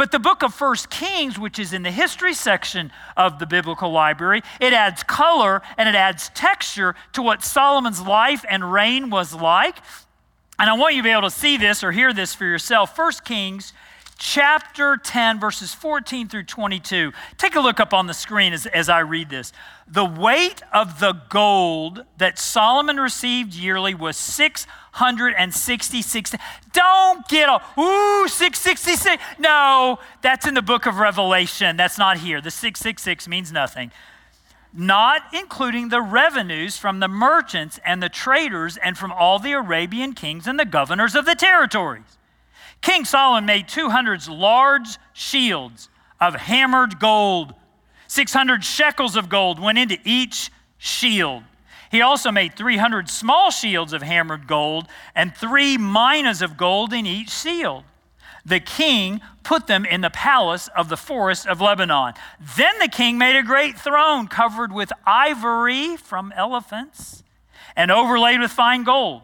But 0.00 0.12
the 0.12 0.18
book 0.18 0.42
of 0.42 0.54
First 0.54 0.88
Kings, 0.88 1.38
which 1.38 1.58
is 1.58 1.74
in 1.74 1.82
the 1.82 1.90
history 1.90 2.32
section 2.32 2.90
of 3.18 3.38
the 3.38 3.44
biblical 3.44 3.92
library, 3.92 4.40
it 4.58 4.72
adds 4.72 5.02
color 5.02 5.60
and 5.76 5.90
it 5.90 5.94
adds 5.94 6.30
texture 6.30 6.94
to 7.12 7.20
what 7.20 7.44
Solomon's 7.44 8.00
life 8.00 8.42
and 8.48 8.72
reign 8.72 9.10
was 9.10 9.34
like. 9.34 9.76
And 10.58 10.70
I 10.70 10.72
want 10.72 10.94
you 10.94 11.02
to 11.02 11.06
be 11.06 11.10
able 11.10 11.28
to 11.28 11.30
see 11.30 11.58
this 11.58 11.84
or 11.84 11.92
hear 11.92 12.14
this 12.14 12.34
for 12.34 12.46
yourself. 12.46 12.96
First 12.96 13.26
Kings 13.26 13.74
chapter 14.20 14.96
10, 14.98 15.40
verses 15.40 15.74
14 15.74 16.28
through 16.28 16.44
22. 16.44 17.12
Take 17.38 17.56
a 17.56 17.60
look 17.60 17.80
up 17.80 17.92
on 17.92 18.06
the 18.06 18.14
screen 18.14 18.52
as, 18.52 18.66
as 18.66 18.88
I 18.88 19.00
read 19.00 19.30
this. 19.30 19.52
The 19.88 20.04
weight 20.04 20.62
of 20.72 21.00
the 21.00 21.14
gold 21.30 22.04
that 22.18 22.38
Solomon 22.38 22.98
received 22.98 23.54
yearly 23.54 23.94
was 23.94 24.16
666. 24.16 26.34
Don't 26.72 27.26
get 27.28 27.48
a, 27.48 27.56
ooh, 27.80 28.28
666. 28.28 29.20
No, 29.38 29.98
that's 30.22 30.46
in 30.46 30.54
the 30.54 30.62
book 30.62 30.86
of 30.86 30.98
Revelation. 30.98 31.76
That's 31.76 31.98
not 31.98 32.18
here. 32.18 32.40
The 32.40 32.52
666 32.52 33.26
means 33.26 33.50
nothing. 33.50 33.90
Not 34.72 35.22
including 35.32 35.88
the 35.88 36.02
revenues 36.02 36.76
from 36.76 37.00
the 37.00 37.08
merchants 37.08 37.80
and 37.84 38.00
the 38.02 38.08
traders 38.08 38.76
and 38.76 38.96
from 38.96 39.10
all 39.10 39.40
the 39.40 39.50
Arabian 39.52 40.12
kings 40.12 40.46
and 40.46 40.60
the 40.60 40.64
governors 40.64 41.16
of 41.16 41.24
the 41.24 41.34
territories. 41.34 42.19
King 42.80 43.04
Solomon 43.04 43.44
made 43.44 43.68
200 43.68 44.28
large 44.28 44.98
shields 45.12 45.88
of 46.20 46.34
hammered 46.34 46.98
gold. 46.98 47.54
600 48.06 48.64
shekels 48.64 49.16
of 49.16 49.28
gold 49.28 49.60
went 49.60 49.78
into 49.78 49.98
each 50.04 50.50
shield. 50.78 51.44
He 51.90 52.00
also 52.00 52.30
made 52.30 52.56
300 52.56 53.08
small 53.08 53.50
shields 53.50 53.92
of 53.92 54.02
hammered 54.02 54.46
gold 54.46 54.86
and 55.14 55.34
three 55.34 55.76
minas 55.76 56.40
of 56.40 56.56
gold 56.56 56.92
in 56.92 57.06
each 57.06 57.30
shield. 57.30 57.84
the 58.44 58.60
king 58.60 59.20
put 59.42 59.66
them 59.66 59.84
in 59.84 60.00
the 60.00 60.10
palace 60.10 60.68
of 60.76 60.88
the 60.88 60.96
forest 60.96 61.46
of 61.46 61.60
Lebanon. 61.60 62.14
Then 62.56 62.78
the 62.78 62.88
king 62.88 63.18
made 63.18 63.36
a 63.36 63.42
great 63.42 63.78
throne 63.78 64.28
covered 64.28 64.72
with 64.72 64.90
ivory 65.06 65.96
from 65.98 66.32
elephants 66.34 67.22
and 67.76 67.90
overlaid 67.90 68.40
with 68.40 68.50
fine 68.50 68.82
gold. 68.82 69.22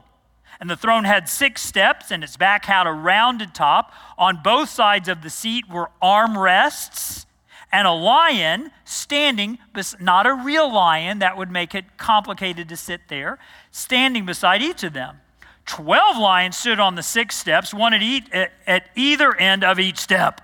And 0.60 0.70
the 0.70 0.76
throne 0.76 1.04
had 1.04 1.28
six 1.28 1.62
steps, 1.62 2.10
and 2.10 2.24
its 2.24 2.36
back 2.36 2.64
had 2.64 2.86
a 2.86 2.92
rounded 2.92 3.54
top. 3.54 3.92
On 4.16 4.40
both 4.42 4.68
sides 4.68 5.08
of 5.08 5.22
the 5.22 5.30
seat 5.30 5.68
were 5.68 5.90
armrests, 6.02 7.26
and 7.72 7.86
a 7.86 7.92
lion 7.92 8.70
standing, 8.84 9.58
not 10.00 10.26
a 10.26 10.32
real 10.32 10.72
lion, 10.72 11.18
that 11.18 11.36
would 11.36 11.50
make 11.50 11.74
it 11.74 11.98
complicated 11.98 12.68
to 12.68 12.76
sit 12.76 13.02
there, 13.08 13.38
standing 13.70 14.24
beside 14.24 14.62
each 14.62 14.82
of 14.82 14.92
them. 14.92 15.20
Twelve 15.66 16.16
lions 16.16 16.56
stood 16.56 16.78
on 16.78 16.94
the 16.94 17.02
six 17.02 17.36
steps, 17.36 17.74
one 17.74 17.92
at, 17.92 18.00
each, 18.00 18.30
at 18.32 18.88
either 18.94 19.34
end 19.36 19.64
of 19.64 19.80
each 19.80 19.98
step. 19.98 20.40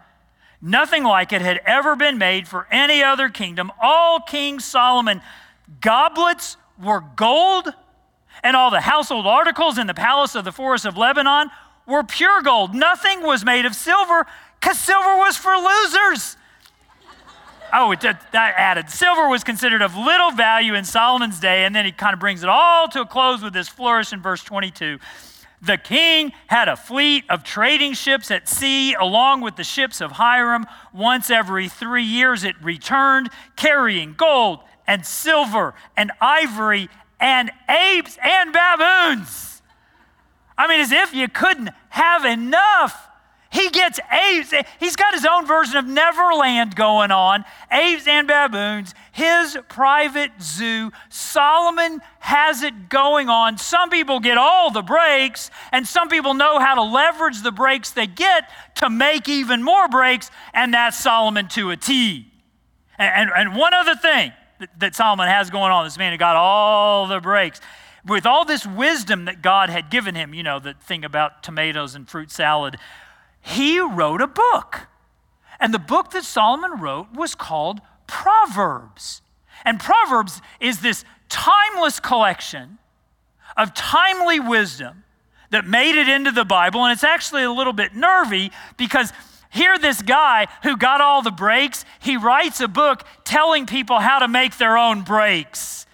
Nothing 0.61 1.05
like 1.05 1.33
it 1.33 1.41
had 1.41 1.61
ever 1.65 1.97
been 1.97 2.19
made 2.19 2.49
for 2.49 2.67
any 2.71 3.03
other 3.03 3.29
kingdom. 3.29 3.73
All 3.81 4.21
King 4.21 4.61
Solomon 4.61 5.23
goblets 5.81 6.57
were 6.81 7.01
gold, 7.01 7.73
and 8.43 8.57
all 8.57 8.71
the 8.71 8.81
household 8.81 9.27
articles 9.27 9.79
in 9.79 9.87
the 9.87 9.95
palace 9.95 10.35
of 10.35 10.45
the 10.45 10.53
forest 10.53 10.85
of 10.85 10.97
Lebanon 10.97 11.51
were 11.87 12.03
pure 12.03 12.43
gold. 12.43 12.75
Nothing 12.75 13.23
was 13.23 13.45
made 13.45 13.67
of 13.67 13.75
silver 13.75 14.27
because 14.61 14.79
silver 14.79 15.17
was 15.17 15.37
for 15.37 15.57
losers. 15.57 16.37
Oh, 17.75 17.95
that, 18.03 18.31
that 18.33 18.55
added. 18.59 18.91
Silver 18.91 19.29
was 19.29 19.43
considered 19.43 19.81
of 19.81 19.97
little 19.97 20.31
value 20.31 20.75
in 20.75 20.85
Solomon's 20.85 21.41
day, 21.41 21.65
and 21.65 21.75
then 21.75 21.87
he 21.87 21.93
kind 21.93 22.13
of 22.13 22.21
brings 22.21 22.43
it 22.43 22.49
all 22.49 22.87
to 22.89 23.01
a 23.01 23.07
close 23.07 23.43
with 23.43 23.55
this 23.55 23.69
flourish 23.69 24.13
in 24.13 24.21
verse 24.21 24.43
22. 24.45 24.99
The 25.63 25.79
king 25.79 26.33
had 26.49 26.69
a 26.69 26.77
fleet 26.77 27.25
of 27.31 27.45
trading 27.45 27.95
ships 27.95 28.31
at 28.31 28.49
sea, 28.49 28.95
along 28.95 29.41
with 29.41 29.57
the 29.57 29.65
ships 29.65 30.01
of 30.01 30.13
Hiram. 30.13 30.67
Once 30.93 31.31
every 31.31 31.69
three 31.69 32.03
years, 32.03 32.45
it 32.45 32.57
returned, 32.63 33.31
carrying 33.57 34.15
gold 34.15 34.61
and 34.87 35.07
silver 35.07 35.75
and 35.97 36.11
ivory 36.21 36.89
and 37.23 37.53
apes 37.71 38.19
and 38.21 38.53
baboons. 38.53 39.63
I 40.59 40.67
mean, 40.69 40.81
as 40.81 40.93
if 40.93 41.15
you 41.15 41.29
couldn't 41.29 41.71
have 41.91 42.25
enough. 42.25 43.09
He 43.51 43.69
gets 43.69 44.01
apes. 44.11 44.53
He's 44.81 44.97
got 44.97 45.13
his 45.13 45.27
own 45.27 45.47
version 45.47 45.77
of 45.77 45.87
Neverland 45.87 46.75
going 46.75 47.11
on. 47.11 47.45
Apes 47.71 48.07
and 48.09 48.27
baboons, 48.27 48.95
his 49.13 49.59
private 49.69 50.31
zoo. 50.41 50.91
Solomon 51.11 52.01
has 52.21 52.63
it 52.63 52.89
going 52.89 53.29
on. 53.29 53.59
Some 53.59 53.91
people 53.91 54.21
get 54.21 54.39
all 54.39 54.71
the 54.71 54.81
breaks, 54.81 55.51
and 55.71 55.87
some 55.87 56.09
people 56.09 56.33
know 56.33 56.59
how 56.59 56.75
to 56.75 56.83
leverage 56.83 57.43
the 57.43 57.53
breaks 57.53 57.91
they 57.91 58.07
get 58.07 58.49
to 58.77 58.89
make 58.89 59.29
even 59.29 59.63
more 59.63 59.87
breaks, 59.87 60.31
and 60.55 60.73
that's 60.73 60.97
Solomon 60.97 61.47
to 61.49 61.71
a 61.71 61.77
T. 61.77 62.27
And, 62.99 63.31
and, 63.31 63.31
and 63.37 63.57
one 63.57 63.75
other 63.75 63.95
thing 63.95 64.33
that, 64.79 64.95
Solomon 64.95 65.29
has 65.29 65.51
going 65.51 65.73
on 65.73 65.85
this 65.85 65.99
man 65.99 66.13
who 66.13 66.19
got 66.19 66.37
all 66.37 67.07
the 67.07 67.21
breaks 67.21 67.61
with 68.05 68.27
all 68.27 68.45
this 68.45 68.67
wisdom 68.67 69.27
that 69.27 69.43
God 69.43 69.71
had 69.71 69.91
given 69.91 70.15
him, 70.15 70.35
you 70.35 70.43
know, 70.43 70.59
the 70.59 70.75
thing 70.75 71.05
about 71.05 71.43
tomatoes 71.43 71.95
and 71.95 72.09
fruit 72.09 72.31
salad, 72.31 72.77
he 73.41 73.79
wrote 73.79 74.21
a 74.21 74.27
book. 74.27 74.89
And 75.61 75.73
the 75.73 75.79
book 75.79 76.11
that 76.11 76.25
Solomon 76.25 76.81
wrote 76.81 77.13
was 77.15 77.35
called 77.35 77.81
Proverbs. 78.07 79.23
And 79.65 79.79
Proverbs 79.79 80.41
is 80.59 80.81
this 80.81 81.05
timeless 81.29 82.01
collection 82.01 82.79
of 83.57 83.75
timely 83.75 84.41
wisdom 84.41 85.05
that 85.51 85.67
made 85.67 85.95
it 85.95 86.09
into 86.09 86.33
the 86.33 86.45
Bible. 86.45 86.85
And 86.85 86.93
it's 86.93 87.05
actually 87.05 87.45
a 87.45 87.53
little 87.53 87.73
bit 87.73 87.95
nervy 87.95 88.51
because 88.77 89.13
here, 89.53 89.79
this 89.79 90.01
guy 90.01 90.47
who 90.63 90.79
got 90.79 91.03
all 91.03 91.21
the 91.21 91.31
breaks, 91.31 91.85
he 92.01 92.17
writes 92.17 92.59
a 92.61 92.69
book 92.69 93.05
telling 93.23 93.67
people 93.67 93.99
how 93.99 94.19
to 94.19 94.27
make 94.27 94.57
their 94.57 94.79
own 94.79 95.03
breaks. 95.03 95.85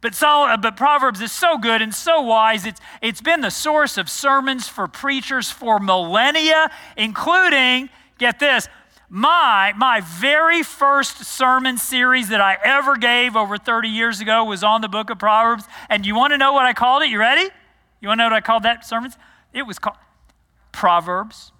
But, 0.00 0.14
Sol- 0.14 0.44
uh, 0.44 0.56
but 0.56 0.78
Proverbs 0.78 1.20
is 1.20 1.30
so 1.30 1.58
good 1.58 1.82
and 1.82 1.94
so 1.94 2.22
wise. 2.22 2.64
It's, 2.64 2.80
it's 3.02 3.20
been 3.20 3.42
the 3.42 3.50
source 3.50 3.98
of 3.98 4.08
sermons 4.08 4.68
for 4.68 4.88
preachers 4.88 5.50
for 5.50 5.78
millennia, 5.78 6.70
including, 6.96 7.90
get 8.16 8.38
this, 8.38 8.68
my, 9.10 9.74
my 9.76 10.00
very 10.00 10.62
first 10.62 11.26
sermon 11.26 11.76
series 11.76 12.30
that 12.30 12.40
I 12.40 12.56
ever 12.64 12.96
gave 12.96 13.36
over 13.36 13.58
30 13.58 13.88
years 13.88 14.20
ago 14.20 14.44
was 14.44 14.64
on 14.64 14.80
the 14.80 14.88
book 14.88 15.10
of 15.10 15.18
Proverbs. 15.18 15.64
And 15.90 16.06
you 16.06 16.14
want 16.14 16.32
to 16.32 16.38
know 16.38 16.54
what 16.54 16.64
I 16.64 16.72
called 16.72 17.02
it? 17.02 17.10
You 17.10 17.18
ready? 17.18 17.50
You 18.00 18.08
want 18.08 18.18
to 18.18 18.24
know 18.24 18.30
what 18.30 18.36
I 18.36 18.40
called 18.40 18.62
that 18.62 18.86
sermon? 18.86 19.12
It 19.52 19.66
was 19.66 19.78
called 19.78 19.98
Proverbs. 20.72 21.52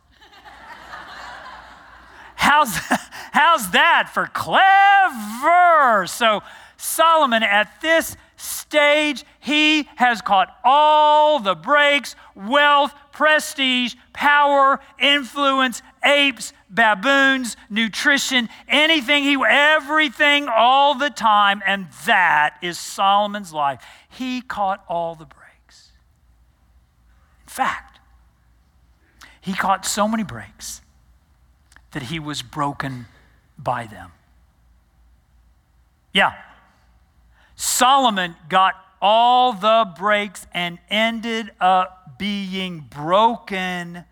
How's, 2.44 2.76
how's 3.32 3.70
that 3.70 4.10
for 4.12 4.26
clever? 4.26 6.06
So, 6.06 6.42
Solomon, 6.76 7.42
at 7.42 7.80
this 7.80 8.16
stage, 8.36 9.24
he 9.40 9.88
has 9.96 10.20
caught 10.20 10.54
all 10.62 11.38
the 11.38 11.54
breaks 11.54 12.14
wealth, 12.34 12.94
prestige, 13.12 13.94
power, 14.12 14.80
influence, 15.00 15.82
apes, 16.04 16.52
baboons, 16.68 17.56
nutrition, 17.70 18.48
anything, 18.68 19.24
he, 19.24 19.36
everything 19.48 20.48
all 20.48 20.94
the 20.94 21.10
time. 21.10 21.62
And 21.66 21.86
that 22.06 22.56
is 22.60 22.78
Solomon's 22.78 23.52
life. 23.52 23.82
He 24.08 24.40
caught 24.40 24.84
all 24.88 25.14
the 25.14 25.26
breaks. 25.26 25.92
In 27.44 27.48
fact, 27.48 28.00
he 29.40 29.54
caught 29.54 29.86
so 29.86 30.08
many 30.08 30.24
breaks 30.24 30.82
that 31.94 32.04
he 32.04 32.18
was 32.18 32.42
broken 32.42 33.06
by 33.58 33.86
them. 33.86 34.12
Yeah, 36.12 36.34
Solomon 37.56 38.36
got 38.48 38.74
all 39.00 39.52
the 39.52 39.92
breaks 39.96 40.46
and 40.52 40.78
ended 40.90 41.50
up 41.60 42.18
being 42.18 42.80
broken 42.90 44.04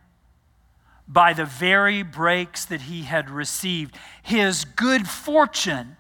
by 1.07 1.33
the 1.33 1.45
very 1.45 2.03
breaks 2.03 2.65
that 2.65 2.83
he 2.83 3.03
had 3.03 3.29
received. 3.29 3.97
His 4.23 4.65
good 4.65 5.09
fortune 5.09 5.97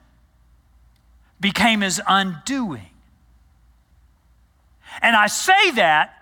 became 1.40 1.80
his 1.80 2.00
undoing. 2.06 2.90
And 5.00 5.16
I 5.16 5.26
say 5.26 5.72
that 5.72 6.21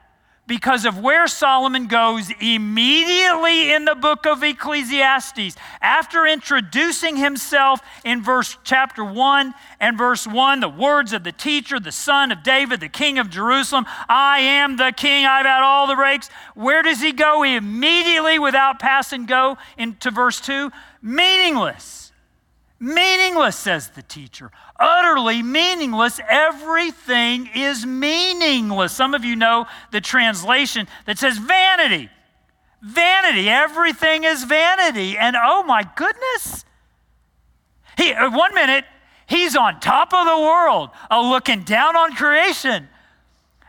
because 0.51 0.85
of 0.85 0.99
where 0.99 1.29
Solomon 1.29 1.87
goes 1.87 2.29
immediately 2.41 3.73
in 3.73 3.85
the 3.85 3.95
book 3.95 4.27
of 4.27 4.43
Ecclesiastes. 4.43 5.55
After 5.81 6.27
introducing 6.27 7.15
himself 7.15 7.81
in 8.05 8.21
verse 8.21 8.59
chapter 8.65 9.05
1 9.05 9.55
and 9.79 9.97
verse 9.97 10.27
1, 10.27 10.59
the 10.59 10.69
words 10.69 11.13
of 11.13 11.23
the 11.23 11.31
teacher, 11.31 11.79
the 11.79 11.93
son 11.93 12.33
of 12.33 12.43
David, 12.43 12.81
the 12.81 12.89
king 12.89 13.21
of 13.21 13.31
Jerusalem, 13.31 13.87
I 14.09 14.41
am 14.41 14.77
the 14.77 14.91
king, 14.91 15.25
I've 15.25 15.47
had 15.47 15.63
all 15.63 15.87
the 15.87 15.95
breaks. 15.95 16.29
Where 16.57 16.83
does 16.83 17.01
he 17.01 17.13
go? 17.13 17.43
He 17.43 17.55
immediately, 17.55 18.41
without 18.41 18.81
passing 18.81 19.27
go 19.27 19.57
into 19.79 20.11
verse 20.11 20.41
2, 20.41 20.73
meaningless 21.01 22.10
Meaningless, 22.83 23.57
says 23.57 23.91
the 23.91 24.01
teacher. 24.01 24.51
Utterly 24.79 25.43
meaningless. 25.43 26.19
Everything 26.31 27.51
is 27.55 27.85
meaningless. 27.85 28.93
Some 28.93 29.13
of 29.13 29.23
you 29.23 29.37
know 29.37 29.67
the 29.91 30.01
translation 30.01 30.89
that 31.05 31.19
says 31.19 31.37
vanity. 31.37 32.09
Vanity. 32.81 33.51
Everything 33.51 34.25
is 34.25 34.45
vanity. 34.45 35.19
And 35.19 35.37
oh 35.37 35.63
my 35.63 35.85
goodness. 35.95 36.65
He, 37.99 38.15
uh, 38.15 38.31
one 38.31 38.55
minute, 38.55 38.87
he's 39.27 39.57
on 39.57 39.79
top 39.81 40.15
of 40.15 40.25
the 40.25 40.39
world, 40.39 40.89
looking 41.11 41.65
down 41.65 41.97
on 41.97 42.15
creation. 42.15 42.89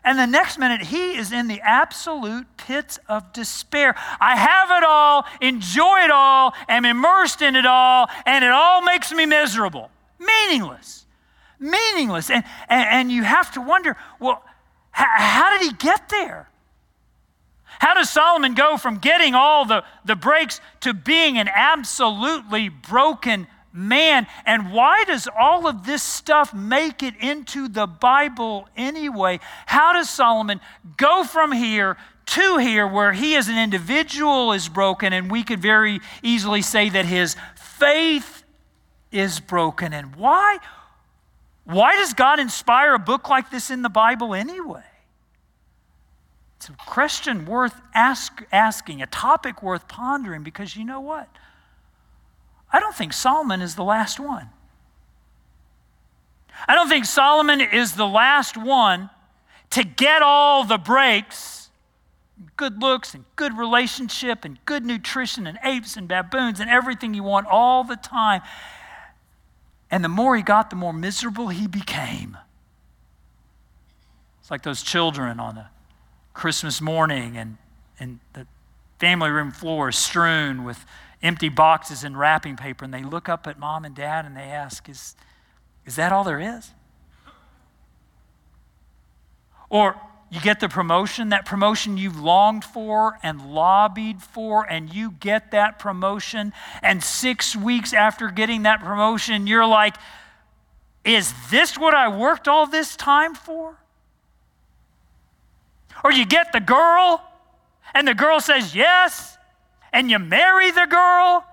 And 0.03 0.17
the 0.17 0.25
next 0.25 0.57
minute, 0.57 0.81
he 0.81 1.15
is 1.15 1.31
in 1.31 1.47
the 1.47 1.61
absolute 1.61 2.47
pits 2.57 2.99
of 3.07 3.31
despair. 3.33 3.95
I 4.19 4.35
have 4.35 4.71
it 4.71 4.83
all, 4.83 5.25
enjoy 5.41 5.99
it 5.99 6.11
all, 6.11 6.55
am 6.67 6.85
immersed 6.85 7.41
in 7.41 7.55
it 7.55 7.67
all, 7.67 8.09
and 8.25 8.43
it 8.43 8.51
all 8.51 8.81
makes 8.81 9.11
me 9.11 9.27
miserable. 9.27 9.91
Meaningless. 10.17 11.05
Meaningless. 11.59 12.31
And, 12.31 12.43
and, 12.67 12.89
and 12.89 13.11
you 13.11 13.23
have 13.23 13.51
to 13.51 13.61
wonder 13.61 13.95
well, 14.19 14.43
h- 14.97 15.05
how 15.05 15.57
did 15.57 15.67
he 15.67 15.73
get 15.73 16.09
there? 16.09 16.49
How 17.79 17.93
does 17.93 18.09
Solomon 18.09 18.53
go 18.53 18.77
from 18.77 18.97
getting 18.97 19.35
all 19.35 19.65
the, 19.65 19.83
the 20.05 20.15
breaks 20.15 20.61
to 20.81 20.93
being 20.93 21.37
an 21.37 21.47
absolutely 21.47 22.69
broken 22.69 23.47
man. 23.73 24.27
And 24.45 24.71
why 24.73 25.03
does 25.05 25.27
all 25.39 25.67
of 25.67 25.85
this 25.85 26.03
stuff 26.03 26.53
make 26.53 27.03
it 27.03 27.15
into 27.19 27.67
the 27.67 27.87
Bible 27.87 28.67
anyway? 28.75 29.39
How 29.65 29.93
does 29.93 30.09
Solomon 30.09 30.59
go 30.97 31.23
from 31.23 31.51
here 31.51 31.97
to 32.27 32.57
here 32.57 32.87
where 32.87 33.13
he 33.13 33.35
as 33.35 33.47
an 33.47 33.57
individual 33.57 34.53
is 34.53 34.69
broken, 34.69 35.13
and 35.13 35.31
we 35.31 35.43
could 35.43 35.61
very 35.61 35.99
easily 36.21 36.61
say 36.61 36.89
that 36.89 37.05
his 37.05 37.35
faith 37.55 38.43
is 39.11 39.39
broken? 39.39 39.93
And 39.93 40.15
why? 40.15 40.59
Why 41.63 41.95
does 41.95 42.13
God 42.13 42.39
inspire 42.39 42.93
a 42.93 42.99
book 42.99 43.29
like 43.29 43.51
this 43.51 43.69
in 43.69 43.81
the 43.81 43.89
Bible 43.89 44.33
anyway? 44.33 44.83
It's 46.57 46.69
a 46.69 46.73
question 46.73 47.45
worth 47.45 47.73
ask, 47.95 48.43
asking, 48.51 49.01
a 49.01 49.07
topic 49.07 49.63
worth 49.63 49.87
pondering, 49.87 50.43
because 50.43 50.75
you 50.75 50.85
know 50.85 50.99
what? 50.99 51.27
I 52.71 52.79
don't 52.79 52.95
think 52.95 53.13
Solomon 53.13 53.61
is 53.61 53.75
the 53.75 53.83
last 53.83 54.19
one. 54.19 54.49
I 56.67 56.75
don't 56.75 56.89
think 56.89 57.05
Solomon 57.05 57.59
is 57.61 57.93
the 57.93 58.07
last 58.07 58.55
one 58.55 59.09
to 59.71 59.83
get 59.83 60.21
all 60.21 60.63
the 60.63 60.77
breaks 60.77 61.61
good 62.57 62.81
looks 62.81 63.13
and 63.13 63.25
good 63.35 63.57
relationship 63.57 64.45
and 64.45 64.63
good 64.65 64.85
nutrition 64.85 65.47
and 65.47 65.59
apes 65.63 65.97
and 65.97 66.07
baboons 66.07 66.59
and 66.59 66.69
everything 66.69 67.13
you 67.13 67.23
want 67.23 67.47
all 67.47 67.83
the 67.83 67.95
time. 67.95 68.41
And 69.89 70.03
the 70.03 70.09
more 70.09 70.35
he 70.35 70.41
got, 70.41 70.69
the 70.69 70.75
more 70.75 70.93
miserable 70.93 71.49
he 71.49 71.67
became. 71.67 72.37
It's 74.39 74.49
like 74.49 74.63
those 74.63 74.81
children 74.81 75.39
on 75.39 75.57
a 75.57 75.69
Christmas 76.33 76.81
morning 76.81 77.37
and, 77.37 77.57
and 77.99 78.19
the 78.33 78.47
family 79.01 79.31
room 79.31 79.49
floor 79.49 79.89
is 79.89 79.97
strewn 79.97 80.63
with 80.63 80.85
empty 81.23 81.49
boxes 81.49 82.03
and 82.03 82.17
wrapping 82.17 82.55
paper, 82.55 82.85
and 82.85 82.93
they 82.93 83.03
look 83.03 83.27
up 83.27 83.47
at 83.47 83.57
mom 83.57 83.83
and 83.83 83.95
dad 83.95 84.25
and 84.25 84.37
they 84.37 84.41
ask, 84.41 84.87
Is, 84.87 85.15
is 85.87 85.95
that 85.95 86.11
all 86.11 86.23
there 86.23 86.39
is? 86.39 86.71
Or 89.69 89.99
you 90.29 90.39
get 90.39 90.59
the 90.59 90.69
promotion, 90.69 91.29
that 91.29 91.47
promotion 91.47 91.97
you've 91.97 92.19
longed 92.19 92.63
for 92.63 93.17
and 93.23 93.53
lobbied 93.53 94.21
for, 94.21 94.69
and 94.69 94.93
you 94.93 95.11
get 95.19 95.49
that 95.49 95.79
promotion. 95.79 96.53
And 96.83 97.03
six 97.03 97.55
weeks 97.55 97.93
after 97.93 98.29
getting 98.29 98.63
that 98.63 98.81
promotion, 98.81 99.47
you're 99.47 99.65
like, 99.65 99.95
is 101.03 101.33
this 101.49 101.75
what 101.75 101.95
I 101.95 102.15
worked 102.15 102.47
all 102.47 102.67
this 102.67 102.95
time 102.95 103.33
for? 103.33 103.77
Or 106.03 106.11
you 106.11 106.25
get 106.25 106.51
the 106.51 106.59
girl, 106.59 107.23
and 107.93 108.07
the 108.07 108.13
girl 108.13 108.39
says 108.39 108.75
yes, 108.75 109.37
and 109.93 110.09
you 110.09 110.19
marry 110.19 110.71
the 110.71 110.85
girl, 110.85 111.45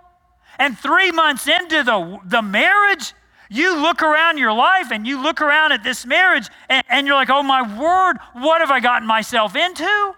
and 0.59 0.79
three 0.79 1.11
months 1.11 1.47
into 1.47 1.83
the, 1.83 2.21
the 2.25 2.43
marriage, 2.43 3.15
you 3.49 3.81
look 3.81 4.03
around 4.03 4.39
your 4.39 4.53
life 4.53 4.91
and 4.91 5.07
you 5.07 5.23
look 5.23 5.41
around 5.41 5.73
at 5.73 5.83
this 5.83 6.05
marriage, 6.05 6.49
and, 6.69 6.85
and 6.89 7.07
you're 7.07 7.17
like, 7.17 7.31
oh 7.31 7.43
my 7.43 7.63
word, 7.63 8.19
what 8.35 8.61
have 8.61 8.71
I 8.71 8.81
gotten 8.81 9.07
myself 9.07 9.57
into? 9.57 10.15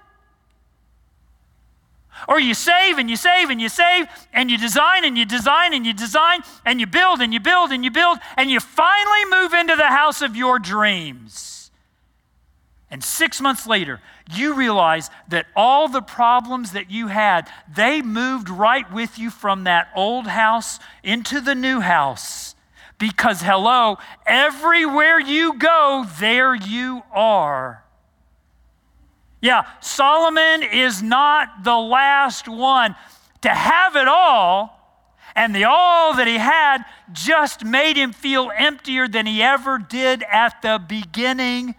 Or 2.29 2.39
you 2.39 2.55
save 2.55 2.99
and 2.99 3.09
you 3.09 3.17
save 3.17 3.51
and 3.51 3.61
you 3.61 3.69
save 3.69 4.07
and 4.33 4.51
you 4.51 4.59
design 4.59 5.05
and 5.05 5.17
you 5.17 5.25
design 5.25 5.73
and 5.73 5.87
you 5.87 5.93
design 5.93 6.41
and 6.67 6.81
you 6.81 6.87
build 6.87 7.21
and 7.21 7.33
you 7.33 7.41
build 7.41 7.71
and 7.71 7.85
you 7.85 7.91
build 7.91 8.19
and 8.37 8.51
you 8.51 8.61
finally 8.61 9.25
move 9.31 9.55
into 9.55 9.77
the 9.77 9.87
house 9.87 10.21
of 10.21 10.37
your 10.37 10.59
dreams. 10.59 11.71
And 12.91 13.03
six 13.03 13.41
months 13.41 13.67
later, 13.67 14.01
you 14.33 14.55
realize 14.55 15.11
that 15.29 15.47
all 15.55 15.89
the 15.89 16.03
problems 16.03 16.73
that 16.73 16.91
you 16.91 17.09
had, 17.09 17.51
they 17.73 18.03
moved 18.03 18.49
right 18.49 18.91
with 18.93 19.19
you 19.19 19.31
from 19.31 19.65
that 19.65 19.89
old 19.95 20.27
house 20.27 20.79
into 21.03 21.41
the 21.41 21.55
new 21.55 21.81
house. 21.81 22.55
Because, 22.99 23.41
hello, 23.41 23.99
everywhere 24.27 25.19
you 25.19 25.59
go, 25.59 26.05
there 26.19 26.55
you 26.55 27.03
are. 27.13 27.83
Yeah, 29.41 29.65
Solomon 29.81 30.63
is 30.63 31.03
not 31.03 31.65
the 31.65 31.77
last 31.77 32.47
one 32.47 32.95
to 33.41 33.49
have 33.49 33.97
it 33.97 34.07
all, 34.07 34.77
and 35.35 35.55
the 35.55 35.65
all 35.65 36.15
that 36.17 36.27
he 36.27 36.37
had 36.37 36.85
just 37.13 37.65
made 37.65 37.97
him 37.97 38.13
feel 38.13 38.51
emptier 38.55 39.09
than 39.09 39.25
he 39.25 39.43
ever 39.43 39.79
did 39.79 40.23
at 40.31 40.61
the 40.61 40.83
beginning 40.87 41.75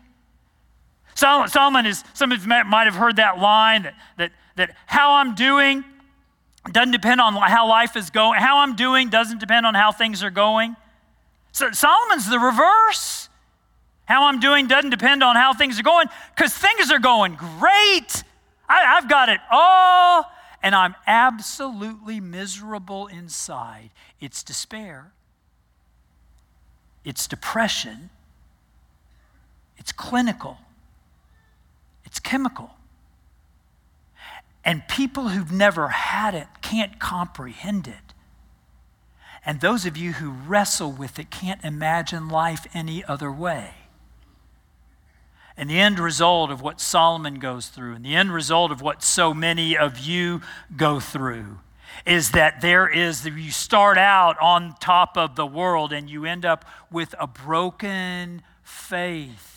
Solomon 1.22 1.86
is, 1.86 2.04
some 2.14 2.32
of 2.32 2.42
you 2.42 2.48
might 2.48 2.86
have 2.86 2.96
heard 2.96 3.18
that 3.18 3.38
line 3.38 3.84
that, 3.84 3.94
that, 4.18 4.32
that 4.56 4.76
how 4.88 5.14
I'm 5.14 5.36
doing 5.36 5.84
doesn't 6.72 6.92
depend 6.92 7.22
on 7.22 7.36
how 7.36 7.68
life 7.68 7.96
is 7.96 8.10
going. 8.10 8.40
How 8.40 8.60
I'm 8.60 8.76
doing 8.76 9.10
doesn't 9.10 9.40
depend 9.40 9.68
on 9.68 9.76
how 9.76 9.92
things 9.92 10.24
are 10.24 10.32
going. 10.32 10.76
So 11.52 11.72
Solomon's 11.72 12.28
the 12.28 12.40
reverse. 12.40 13.30
How 14.06 14.26
I'm 14.26 14.40
doing 14.40 14.68
doesn't 14.68 14.90
depend 14.90 15.24
on 15.24 15.36
how 15.36 15.54
things 15.54 15.80
are 15.80 15.84
going 15.84 16.08
because 16.36 16.54
things 16.54 16.92
are 16.92 17.00
going 17.00 17.36
great. 17.36 18.24
I, 18.68 18.98
I've 18.98 19.08
got 19.08 19.30
it 19.30 19.40
all, 19.52 20.26
and 20.64 20.74
I'm 20.74 20.96
absolutely 21.06 22.20
miserable 22.20 23.08
inside. 23.08 23.92
It's 24.20 24.44
despair, 24.44 25.12
it's 27.06 27.28
depression, 27.28 28.10
it's 29.78 29.92
clinical. 29.92 30.58
Chemical. 32.22 32.72
And 34.64 34.88
people 34.88 35.30
who've 35.30 35.52
never 35.52 35.90
had 35.90 36.36
it 36.36 36.48
can't 36.62 37.00
comprehend 37.00 37.88
it. 37.88 38.14
And 39.46 39.60
those 39.60 39.86
of 39.86 39.98
you 39.98 40.14
who 40.14 40.30
wrestle 40.30 40.92
with 40.92 41.18
it 41.18 41.32
can't 41.32 41.64
imagine 41.64 42.30
life 42.30 42.68
any 42.74 43.04
other 43.04 43.32
way. 43.32 43.72
And 45.58 45.70
the 45.70 45.80
end 45.80 46.00
result 46.00 46.52
of 46.52 46.62
what 46.62 46.80
Solomon 46.80 47.40
goes 47.40 47.68
through, 47.68 47.96
and 47.96 48.06
the 48.06 48.16
end 48.16 48.32
result 48.34 48.72
of 48.72 48.82
what 48.82 49.04
so 49.04 49.34
many 49.34 49.76
of 49.76 50.00
you 50.00 50.42
go 50.78 51.00
through, 51.00 51.60
is 52.06 52.32
that 52.32 52.62
there 52.62 52.88
is, 52.88 53.26
you 53.26 53.52
start 53.52 53.98
out 53.98 54.38
on 54.40 54.76
top 54.80 55.18
of 55.18 55.36
the 55.36 55.46
world 55.46 55.92
and 55.92 56.10
you 56.10 56.26
end 56.26 56.46
up 56.46 56.64
with 56.90 57.14
a 57.20 57.28
broken 57.28 58.42
faith 58.64 59.51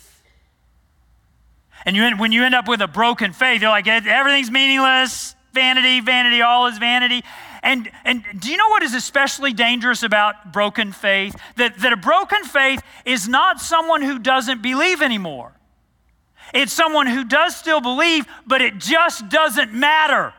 and 1.85 1.95
you, 1.95 2.17
when 2.17 2.31
you 2.31 2.43
end 2.43 2.55
up 2.55 2.67
with 2.67 2.81
a 2.81 2.87
broken 2.87 3.31
faith, 3.31 3.61
you're 3.61 3.69
like, 3.69 3.87
everything's 3.87 4.49
meaningless, 4.49 5.35
vanity, 5.53 5.99
vanity, 5.99 6.41
all 6.41 6.67
is 6.67 6.77
vanity. 6.77 7.23
And, 7.61 7.89
and 8.03 8.23
do 8.39 8.51
you 8.51 8.57
know 8.57 8.69
what 8.69 8.83
is 8.83 8.93
especially 8.93 9.53
dangerous 9.53 10.03
about 10.03 10.51
broken 10.51 10.91
faith? 10.91 11.35
That, 11.57 11.79
that 11.79 11.93
a 11.93 11.97
broken 11.97 12.43
faith 12.43 12.81
is 13.05 13.27
not 13.27 13.59
someone 13.59 14.01
who 14.01 14.19
doesn't 14.19 14.61
believe 14.61 15.01
anymore. 15.01 15.53
It's 16.53 16.73
someone 16.73 17.07
who 17.07 17.23
does 17.23 17.55
still 17.55 17.81
believe, 17.81 18.25
but 18.45 18.61
it 18.61 18.77
just 18.77 19.29
doesn't 19.29 19.73
matter. 19.73 20.33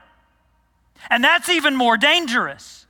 And 1.11 1.23
that's 1.23 1.49
even 1.49 1.77
more 1.77 1.97
dangerous. 1.97 2.87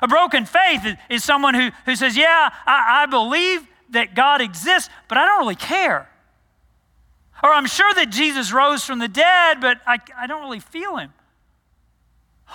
A 0.00 0.08
broken 0.08 0.44
faith 0.44 0.84
is 1.08 1.22
someone 1.22 1.54
who, 1.54 1.70
who 1.84 1.96
says, 1.96 2.16
Yeah, 2.16 2.50
I, 2.66 3.02
I 3.02 3.06
believe 3.06 3.66
that 3.90 4.14
God 4.14 4.40
exists, 4.40 4.90
but 5.08 5.18
I 5.18 5.26
don't 5.26 5.40
really 5.40 5.54
care. 5.54 6.08
Or 7.42 7.52
I'm 7.52 7.66
sure 7.66 7.92
that 7.94 8.10
Jesus 8.10 8.52
rose 8.52 8.84
from 8.84 8.98
the 8.98 9.08
dead, 9.08 9.60
but 9.60 9.80
I, 9.86 9.98
I 10.16 10.26
don't 10.26 10.42
really 10.42 10.60
feel 10.60 10.96
him. 10.96 11.12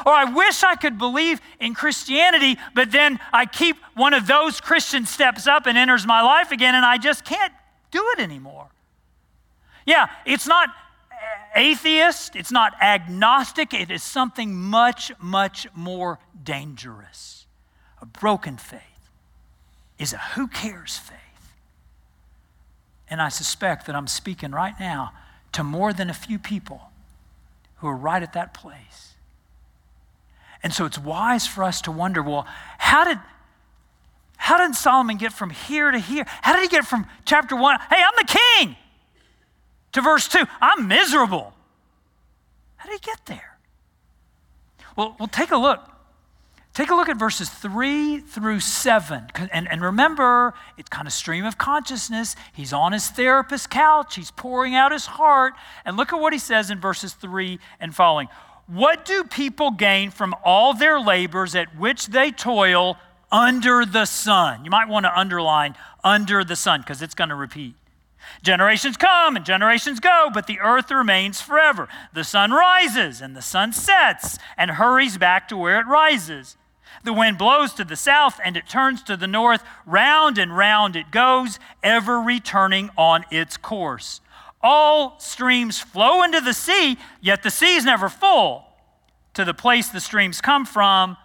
Or 0.05 0.13
I 0.13 0.25
wish 0.25 0.63
I 0.63 0.75
could 0.75 0.97
believe 0.97 1.41
in 1.59 1.73
Christianity, 1.73 2.57
but 2.75 2.91
then 2.91 3.19
I 3.33 3.45
keep 3.45 3.77
one 3.95 4.13
of 4.13 4.27
those 4.27 4.61
Christian 4.61 5.05
steps 5.05 5.47
up 5.47 5.65
and 5.65 5.77
enters 5.77 6.05
my 6.05 6.21
life 6.21 6.51
again, 6.51 6.75
and 6.75 6.85
I 6.85 6.97
just 6.97 7.25
can't 7.25 7.53
do 7.91 8.03
it 8.15 8.21
anymore. 8.21 8.67
Yeah, 9.85 10.07
it's 10.25 10.45
not 10.45 10.69
atheist, 11.55 12.35
it's 12.35 12.51
not 12.51 12.73
agnostic, 12.81 13.73
it 13.73 13.89
is 13.89 14.03
something 14.03 14.53
much, 14.53 15.11
much 15.19 15.67
more 15.73 16.19
dangerous. 16.43 17.47
A 18.01 18.05
broken 18.05 18.57
faith 18.57 18.81
is 19.97 20.13
a 20.13 20.17
who 20.35 20.47
cares 20.47 20.97
faith. 20.97 21.17
And 23.09 23.21
I 23.21 23.29
suspect 23.29 23.85
that 23.87 23.95
I'm 23.95 24.07
speaking 24.07 24.51
right 24.51 24.73
now 24.79 25.13
to 25.53 25.63
more 25.63 25.93
than 25.93 26.09
a 26.09 26.13
few 26.13 26.37
people 26.37 26.91
who 27.77 27.87
are 27.87 27.95
right 27.95 28.21
at 28.21 28.33
that 28.33 28.53
place. 28.53 29.15
And 30.63 30.73
so 30.73 30.85
it's 30.85 30.97
wise 30.97 31.47
for 31.47 31.63
us 31.63 31.81
to 31.81 31.91
wonder 31.91 32.21
well, 32.21 32.45
how 32.77 33.05
did, 33.05 33.19
how 34.35 34.57
did 34.57 34.75
Solomon 34.75 35.17
get 35.17 35.31
from 35.31 35.51
here 35.51 35.91
to 35.91 35.99
here? 35.99 36.25
How 36.41 36.53
did 36.53 36.63
he 36.63 36.67
get 36.67 36.85
from 36.85 37.07
chapter 37.25 37.55
one, 37.55 37.79
hey, 37.89 38.01
I'm 38.01 38.13
the 38.17 38.39
king, 38.59 38.75
to 39.93 40.01
verse 40.01 40.27
two, 40.27 40.43
I'm 40.59 40.87
miserable? 40.87 41.53
How 42.77 42.89
did 42.89 42.99
he 43.01 43.05
get 43.05 43.25
there? 43.27 43.57
Well, 44.95 45.15
we'll 45.19 45.27
take 45.27 45.51
a 45.51 45.57
look 45.57 45.87
Take 46.77 46.91
a 46.91 46.95
look 46.95 47.09
at 47.09 47.17
verses 47.17 47.49
3 47.49 48.19
through 48.19 48.59
7. 48.59 49.31
And, 49.51 49.67
and 49.67 49.81
remember, 49.81 50.53
it's 50.77 50.89
kind 50.89 51.07
of 51.07 51.13
stream 51.13 51.43
of 51.43 51.57
consciousness. 51.57 52.35
He's 52.53 52.71
on 52.71 52.91
his 52.91 53.09
therapist's 53.09 53.65
couch, 53.65 54.13
he's 54.13 54.29
pouring 54.29 54.75
out 54.75 54.91
his 54.91 55.07
heart. 55.07 55.55
And 55.85 55.97
look 55.97 56.13
at 56.13 56.19
what 56.19 56.33
he 56.33 56.37
says 56.37 56.69
in 56.69 56.79
verses 56.79 57.15
3 57.15 57.57
and 57.79 57.95
following. 57.95 58.27
What 58.67 59.05
do 59.05 59.23
people 59.23 59.71
gain 59.71 60.11
from 60.11 60.35
all 60.45 60.75
their 60.75 60.99
labors 60.99 61.55
at 61.55 61.75
which 61.75 62.09
they 62.09 62.29
toil 62.29 62.97
under 63.31 63.83
the 63.83 64.05
sun? 64.05 64.63
You 64.63 64.69
might 64.69 64.87
want 64.87 65.07
to 65.07 65.19
underline 65.19 65.73
under 66.03 66.43
the 66.43 66.55
sun 66.55 66.81
because 66.81 67.01
it's 67.01 67.15
going 67.15 67.29
to 67.29 67.35
repeat. 67.35 67.73
Generations 68.43 68.97
come 68.97 69.35
and 69.35 69.43
generations 69.43 69.99
go, 69.99 70.29
but 70.31 70.45
the 70.45 70.59
earth 70.59 70.91
remains 70.91 71.41
forever. 71.41 71.89
The 72.13 72.23
sun 72.23 72.51
rises 72.51 73.19
and 73.19 73.35
the 73.35 73.41
sun 73.41 73.73
sets 73.73 74.37
and 74.55 74.69
hurries 74.69 75.17
back 75.17 75.47
to 75.47 75.57
where 75.57 75.79
it 75.79 75.87
rises. 75.87 76.55
The 77.03 77.13
wind 77.13 77.37
blows 77.37 77.73
to 77.73 77.83
the 77.83 77.95
south 77.95 78.39
and 78.43 78.57
it 78.57 78.67
turns 78.67 79.03
to 79.03 79.17
the 79.17 79.27
north. 79.27 79.63
Round 79.85 80.37
and 80.37 80.55
round 80.55 80.95
it 80.95 81.11
goes, 81.11 81.59
ever 81.83 82.19
returning 82.19 82.89
on 82.97 83.25
its 83.31 83.57
course. 83.57 84.21
All 84.61 85.19
streams 85.19 85.79
flow 85.79 86.23
into 86.23 86.41
the 86.41 86.53
sea, 86.53 86.97
yet 87.21 87.43
the 87.43 87.51
sea 87.51 87.75
is 87.75 87.85
never 87.85 88.09
full. 88.09 88.65
To 89.35 89.45
the 89.45 89.53
place 89.53 89.87
the 89.89 90.01
streams 90.01 90.41
come 90.41 90.65
from, 90.65 91.15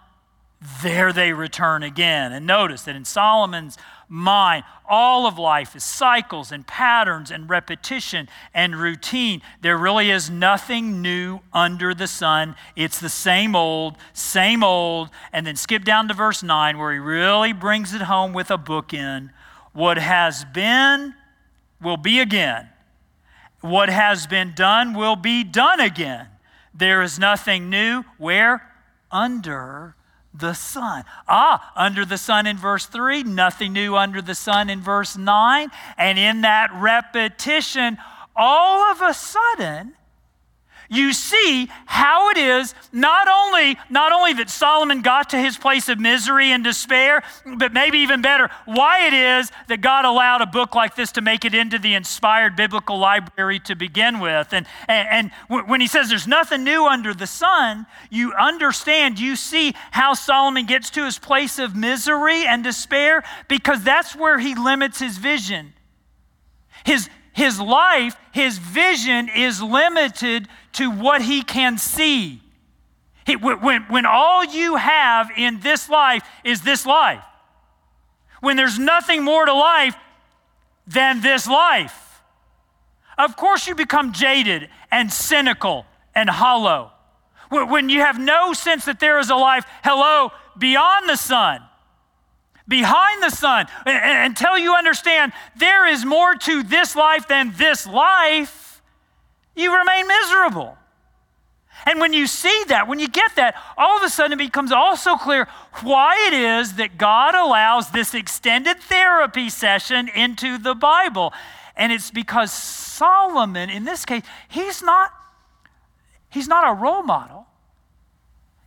there 0.83 1.13
they 1.13 1.33
return 1.33 1.83
again. 1.83 2.33
And 2.33 2.47
notice 2.47 2.83
that 2.83 2.95
in 2.95 3.05
Solomon's 3.05 3.79
mind, 4.13 4.63
all 4.87 5.27
of 5.27 5.39
life 5.39 5.75
is 5.75 5.83
cycles 5.83 6.53
and 6.53 6.67
patterns 6.67 7.31
and 7.31 7.49
repetition 7.49 8.29
and 8.53 8.77
routine. 8.77 9.41
There 9.63 9.79
really 9.79 10.11
is 10.11 10.29
nothing 10.29 11.01
new 11.01 11.41
under 11.53 11.95
the 11.95 12.07
sun. 12.07 12.55
It's 12.77 13.01
the 13.01 13.09
same 13.09 13.57
old, 13.57 13.97
same 14.13 14.63
old. 14.63 15.09
And 15.33 15.47
then 15.47 15.57
skip 15.57 15.85
down 15.85 16.09
to 16.09 16.15
verse 16.15 16.43
9 16.43 16.77
where 16.77 16.93
he 16.93 16.99
really 16.99 17.55
brings 17.55 17.95
it 17.95 18.03
home 18.03 18.35
with 18.35 18.51
a 18.51 18.59
bookend. 18.59 19.31
What 19.73 19.97
has 19.97 20.45
been 20.45 21.15
will 21.81 21.97
be 21.97 22.21
again. 22.21 22.69
What 23.63 23.89
has 23.89 24.27
been 24.27 24.53
done 24.55 24.93
will 24.93 25.17
be 25.17 25.43
done 25.43 25.81
again. 25.81 26.27
There 26.75 27.01
is 27.01 27.19
nothing 27.19 27.71
new. 27.71 28.05
Where? 28.19 28.69
Under 29.11 29.95
the 30.35 30.55
sun. 30.55 31.05
Ah, 31.29 31.73
under 31.77 32.05
the 32.05 32.19
sun 32.19 32.47
in 32.47 32.57
verse 32.57 32.87
3, 32.87 33.23
nothing 33.23 33.73
new 33.73 33.97
under 33.97 34.23
the 34.23 34.35
sun 34.35 34.71
in 34.71 34.81
verse 34.81 35.17
9. 35.17 35.71
And 35.99 36.19
in 36.19 36.43
that 36.43 36.71
repetition, 36.75 37.99
all 38.35 38.91
of 38.91 39.03
a 39.03 39.15
sudden, 39.15 39.95
you 40.93 41.13
see 41.13 41.69
how 41.87 42.29
it 42.31 42.37
is 42.37 42.75
not 42.93 43.27
only, 43.27 43.79
not 43.89 44.13
only 44.13 44.35
that 44.35 44.51
Solomon 44.51 45.01
got 45.01 45.31
to 45.31 45.39
his 45.39 45.57
place 45.57 45.89
of 45.89 45.99
misery 45.99 46.53
and 46.53 46.63
despair, 46.63 47.23
but 47.57 47.73
maybe 47.73 47.99
even 47.99 48.21
better, 48.21 48.51
why 48.67 49.07
it 49.07 49.15
is 49.15 49.51
that 49.69 49.81
God 49.81 50.05
allowed 50.05 50.43
a 50.43 50.47
book 50.47 50.75
like 50.75 50.95
this 50.95 51.13
to 51.13 51.23
make 51.23 51.45
it 51.45 51.55
into 51.55 51.79
the 51.79 51.95
inspired 51.95 52.57
biblical 52.57 52.99
library 52.99 53.59
to 53.61 53.75
begin 53.75 54.21
with. 54.21 54.53
And, 54.53 54.67
and, 54.87 55.31
and 55.49 55.67
when 55.67 55.81
he 55.81 55.87
says 55.87 56.11
there's 56.11 56.29
nothing 56.29 56.63
new 56.63 56.87
under 56.87 57.15
the 57.15 57.27
sun, 57.27 57.87
you 58.11 58.35
understand, 58.35 59.19
you 59.19 59.35
see 59.35 59.75
how 59.93 60.13
Solomon 60.13 60.67
gets 60.67 60.91
to 60.91 61.05
his 61.05 61.19
place 61.19 61.59
of 61.59 61.75
misery 61.75 62.47
and 62.47 62.63
despair 62.63 63.25
because 63.49 63.83
that's 63.83 64.15
where 64.15 64.39
he 64.39 64.55
limits 64.55 64.99
his 64.99 65.17
vision. 65.17 65.73
His, 66.85 67.09
his 67.33 67.61
life, 67.61 68.17
his 68.33 68.59
vision 68.59 69.29
is 69.29 69.63
limited 69.63 70.49
to 70.73 70.91
what 70.91 71.23
he 71.23 71.43
can 71.43 71.79
see. 71.79 72.43
He, 73.25 73.37
when, 73.37 73.83
when 73.85 74.07
all 74.07 74.45
you 74.45 74.77
have 74.77 75.31
in 75.37 75.61
this 75.61 75.89
life 75.89 76.23
is 76.45 76.63
this 76.63 76.85
life, 76.85 77.23
when 78.41 78.57
there's 78.57 78.79
nothing 78.79 79.23
more 79.23 79.47
to 79.47 79.53
life 79.53 79.95
than 80.87 81.21
this 81.21 81.47
life, 81.47 82.23
of 83.17 83.37
course 83.37 83.69
you 83.69 83.75
become 83.75 84.13
jaded 84.13 84.69
and 84.91 85.13
cynical 85.13 85.87
and 86.15 86.29
hollow. 86.29 86.93
When 87.51 87.89
you 87.89 88.01
have 88.01 88.19
no 88.19 88.53
sense 88.53 88.87
that 88.87 88.99
there 88.99 89.19
is 89.19 89.31
a 89.31 89.37
life, 89.37 89.65
hello, 89.85 90.33
beyond 90.59 91.09
the 91.09 91.17
sun, 91.17 91.61
behind 92.69 93.23
the 93.23 93.31
sun, 93.31 93.67
until 93.87 94.57
you 94.57 94.75
understand 94.75 95.33
there 95.57 95.87
is 95.87 96.05
more 96.05 96.35
to 96.35 96.63
this 96.63 96.97
life 96.97 97.29
than 97.29 97.53
this 97.57 97.87
life 97.87 98.83
you 99.55 99.77
remain 99.77 100.07
miserable. 100.07 100.79
And 101.85 101.99
when 101.99 102.13
you 102.13 102.27
see 102.27 102.65
that, 102.69 102.87
when 102.87 103.01
you 103.01 103.09
get 103.09 103.35
that, 103.37 103.57
all 103.77 103.97
of 103.97 104.03
a 104.05 104.09
sudden 104.09 104.35
it 104.35 104.45
becomes 104.45 104.71
also 104.71 105.17
clear 105.17 105.49
why 105.83 106.29
it 106.29 106.33
is 106.33 106.75
that 106.75 106.97
God 106.97 107.35
allows 107.35 107.91
this 107.91 108.15
extended 108.15 108.79
therapy 108.79 109.51
session 109.51 110.09
into 110.09 110.59
the 110.59 110.75
Bible. 110.75 111.33
And 111.77 111.91
it's 111.91 112.11
because 112.11 112.53
Solomon, 112.53 113.69
in 113.69 113.85
this 113.85 114.05
case, 114.05 114.23
he's 114.49 114.83
not, 114.83 115.11
he's 116.31 116.47
not 116.47 116.71
a 116.71 116.75
role 116.75 117.03
model. 117.03 117.47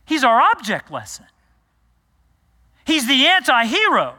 He's 0.04 0.22
our 0.22 0.40
object 0.40 0.90
lesson. 0.90 1.24
He's 2.86 3.06
the 3.06 3.26
anti 3.26 3.66
hero. 3.66 4.14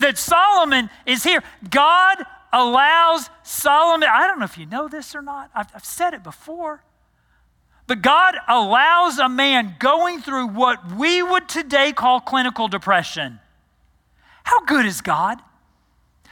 That 0.00 0.18
Solomon 0.18 0.90
is 1.06 1.24
here. 1.24 1.42
God 1.70 2.18
allows 2.52 3.30
Solomon, 3.42 4.08
I 4.12 4.26
don't 4.26 4.38
know 4.38 4.44
if 4.44 4.58
you 4.58 4.66
know 4.66 4.88
this 4.88 5.14
or 5.14 5.22
not, 5.22 5.50
I've, 5.54 5.68
I've 5.74 5.84
said 5.84 6.14
it 6.14 6.22
before, 6.22 6.82
but 7.86 8.02
God 8.02 8.34
allows 8.48 9.18
a 9.18 9.28
man 9.28 9.76
going 9.78 10.20
through 10.20 10.48
what 10.48 10.92
we 10.92 11.22
would 11.22 11.48
today 11.48 11.92
call 11.92 12.20
clinical 12.20 12.66
depression. 12.66 13.38
How 14.42 14.64
good 14.64 14.86
is 14.86 15.00
God? 15.00 15.40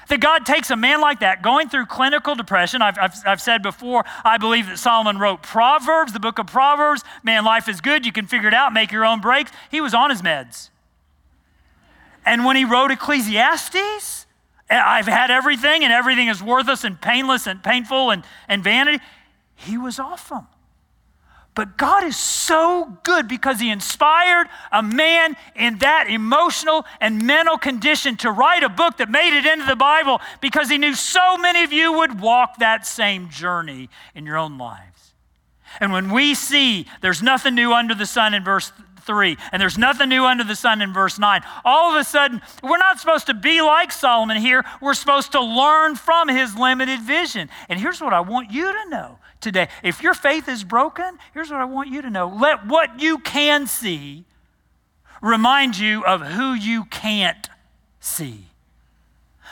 That 0.08 0.20
God 0.20 0.44
takes 0.44 0.70
a 0.70 0.76
man 0.76 1.00
like 1.00 1.20
that 1.20 1.42
going 1.42 1.68
through 1.68 1.86
clinical 1.86 2.34
depression. 2.34 2.82
I've, 2.82 2.98
I've, 2.98 3.14
I've, 3.26 3.40
said 3.40 3.62
before, 3.62 4.04
I 4.24 4.38
believe 4.38 4.66
that 4.66 4.78
Solomon 4.78 5.18
wrote 5.18 5.42
Proverbs, 5.42 6.12
the 6.12 6.20
book 6.20 6.38
of 6.38 6.46
Proverbs. 6.46 7.02
Man, 7.22 7.44
life 7.44 7.68
is 7.68 7.80
good. 7.80 8.04
You 8.04 8.12
can 8.12 8.26
figure 8.26 8.48
it 8.48 8.54
out, 8.54 8.72
make 8.72 8.92
your 8.92 9.04
own 9.04 9.20
breaks. 9.20 9.50
He 9.70 9.80
was 9.80 9.94
on 9.94 10.10
his 10.10 10.22
meds. 10.22 10.70
And 12.26 12.44
when 12.44 12.56
he 12.56 12.64
wrote 12.64 12.90
Ecclesiastes, 12.90 14.26
eh, 14.70 14.82
I've 14.84 15.06
had 15.06 15.30
everything 15.30 15.84
and 15.84 15.92
everything 15.92 16.28
is 16.28 16.42
worthless 16.42 16.84
and 16.84 17.00
painless 17.00 17.46
and 17.46 17.62
painful 17.62 18.10
and, 18.10 18.24
and 18.48 18.62
vanity. 18.62 19.02
He 19.54 19.78
was 19.78 19.98
off 19.98 20.28
them. 20.28 20.46
But 21.54 21.76
God 21.76 22.02
is 22.02 22.16
so 22.16 22.98
good 23.04 23.28
because 23.28 23.60
He 23.60 23.70
inspired 23.70 24.48
a 24.72 24.82
man 24.82 25.36
in 25.54 25.78
that 25.78 26.06
emotional 26.10 26.84
and 27.00 27.24
mental 27.26 27.58
condition 27.58 28.16
to 28.18 28.30
write 28.30 28.64
a 28.64 28.68
book 28.68 28.96
that 28.96 29.08
made 29.08 29.36
it 29.36 29.46
into 29.46 29.64
the 29.64 29.76
Bible 29.76 30.20
because 30.40 30.68
He 30.68 30.78
knew 30.78 30.94
so 30.94 31.36
many 31.36 31.62
of 31.62 31.72
you 31.72 31.92
would 31.92 32.20
walk 32.20 32.58
that 32.58 32.86
same 32.86 33.30
journey 33.30 33.88
in 34.14 34.26
your 34.26 34.36
own 34.36 34.58
lives. 34.58 35.12
And 35.80 35.92
when 35.92 36.10
we 36.10 36.34
see 36.34 36.86
there's 37.00 37.22
nothing 37.22 37.54
new 37.54 37.72
under 37.72 37.94
the 37.94 38.06
sun 38.06 38.34
in 38.34 38.42
verse 38.42 38.72
3. 39.04 39.36
And 39.52 39.60
there's 39.60 39.78
nothing 39.78 40.08
new 40.08 40.24
under 40.24 40.44
the 40.44 40.56
sun 40.56 40.82
in 40.82 40.92
verse 40.92 41.18
9. 41.18 41.42
All 41.64 41.94
of 41.94 42.00
a 42.00 42.04
sudden, 42.04 42.42
we're 42.62 42.78
not 42.78 42.98
supposed 42.98 43.26
to 43.26 43.34
be 43.34 43.60
like 43.60 43.92
Solomon 43.92 44.36
here. 44.36 44.64
We're 44.80 44.94
supposed 44.94 45.32
to 45.32 45.40
learn 45.40 45.96
from 45.96 46.28
his 46.28 46.56
limited 46.56 47.00
vision. 47.00 47.48
And 47.68 47.78
here's 47.78 48.00
what 48.00 48.12
I 48.12 48.20
want 48.20 48.50
you 48.50 48.72
to 48.72 48.88
know 48.88 49.18
today. 49.40 49.68
If 49.82 50.02
your 50.02 50.14
faith 50.14 50.48
is 50.48 50.64
broken, 50.64 51.18
here's 51.32 51.50
what 51.50 51.60
I 51.60 51.66
want 51.66 51.90
you 51.90 52.02
to 52.02 52.10
know. 52.10 52.28
Let 52.28 52.66
what 52.66 53.00
you 53.00 53.18
can 53.18 53.66
see 53.66 54.24
remind 55.22 55.78
you 55.78 56.04
of 56.04 56.22
who 56.22 56.54
you 56.54 56.84
can't 56.86 57.48
see. 58.00 58.46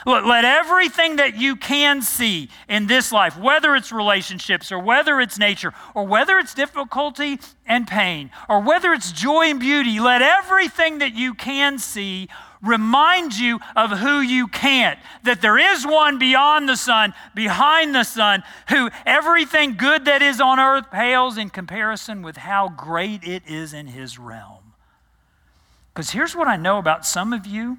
Let, 0.05 0.25
let 0.25 0.45
everything 0.45 1.17
that 1.17 1.35
you 1.35 1.55
can 1.55 2.01
see 2.01 2.49
in 2.67 2.87
this 2.87 3.11
life, 3.11 3.37
whether 3.37 3.75
it's 3.75 3.91
relationships 3.91 4.71
or 4.71 4.79
whether 4.79 5.19
it's 5.19 5.39
nature 5.39 5.73
or 5.93 6.05
whether 6.05 6.37
it's 6.37 6.53
difficulty 6.53 7.39
and 7.65 7.87
pain 7.87 8.31
or 8.49 8.59
whether 8.59 8.91
it's 8.93 9.11
joy 9.11 9.45
and 9.45 9.59
beauty, 9.59 9.99
let 9.99 10.21
everything 10.21 10.99
that 10.99 11.13
you 11.13 11.33
can 11.33 11.79
see 11.79 12.27
remind 12.61 13.37
you 13.37 13.59
of 13.75 13.91
who 13.99 14.21
you 14.21 14.47
can't. 14.47 14.97
That 15.23 15.41
there 15.41 15.57
is 15.57 15.85
one 15.85 16.17
beyond 16.17 16.67
the 16.67 16.77
sun, 16.77 17.13
behind 17.35 17.93
the 17.93 18.03
sun, 18.03 18.43
who 18.69 18.89
everything 19.05 19.75
good 19.75 20.05
that 20.05 20.21
is 20.21 20.41
on 20.41 20.59
earth 20.59 20.89
pales 20.89 21.37
in 21.37 21.49
comparison 21.49 22.21
with 22.21 22.37
how 22.37 22.69
great 22.69 23.23
it 23.23 23.43
is 23.45 23.73
in 23.73 23.87
his 23.87 24.17
realm. 24.17 24.73
Because 25.93 26.11
here's 26.11 26.35
what 26.35 26.47
I 26.47 26.55
know 26.55 26.79
about 26.79 27.05
some 27.05 27.33
of 27.33 27.45
you 27.45 27.77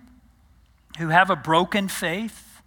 who 0.98 1.08
have 1.08 1.30
a 1.30 1.36
broken 1.36 1.88
faith. 1.88 2.62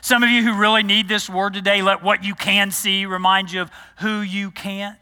Some 0.00 0.22
of 0.22 0.30
you 0.30 0.42
who 0.42 0.58
really 0.58 0.82
need 0.82 1.08
this 1.08 1.28
word 1.30 1.54
today, 1.54 1.82
let 1.82 2.02
what 2.02 2.24
you 2.24 2.34
can 2.34 2.70
see 2.70 3.06
remind 3.06 3.52
you 3.52 3.62
of 3.62 3.70
who 3.98 4.20
you 4.20 4.50
can't. 4.50 4.98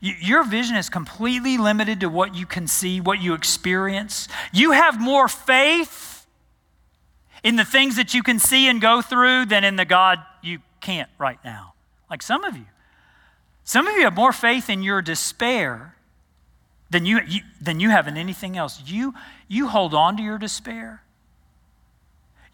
Your 0.00 0.44
vision 0.44 0.76
is 0.76 0.90
completely 0.90 1.56
limited 1.56 2.00
to 2.00 2.10
what 2.10 2.34
you 2.34 2.44
can 2.44 2.66
see, 2.66 3.00
what 3.00 3.22
you 3.22 3.32
experience. 3.32 4.28
You 4.52 4.72
have 4.72 5.00
more 5.00 5.28
faith 5.28 6.26
in 7.42 7.56
the 7.56 7.64
things 7.64 7.96
that 7.96 8.12
you 8.12 8.22
can 8.22 8.38
see 8.38 8.68
and 8.68 8.80
go 8.80 9.00
through 9.00 9.46
than 9.46 9.64
in 9.64 9.76
the 9.76 9.86
God 9.86 10.18
you 10.42 10.58
can't 10.82 11.08
right 11.18 11.38
now. 11.44 11.72
Like 12.10 12.20
some 12.20 12.44
of 12.44 12.56
you. 12.56 12.66
Some 13.64 13.86
of 13.86 13.96
you 13.96 14.02
have 14.02 14.14
more 14.14 14.32
faith 14.32 14.68
in 14.68 14.82
your 14.82 15.00
despair 15.00 15.94
than 16.90 17.06
you, 17.06 17.20
you, 17.26 17.40
than 17.60 17.80
you 17.80 17.88
have 17.88 18.06
in 18.06 18.18
anything 18.18 18.58
else. 18.58 18.82
You, 18.84 19.14
you 19.48 19.68
hold 19.68 19.94
on 19.94 20.18
to 20.18 20.22
your 20.22 20.36
despair. 20.36 21.03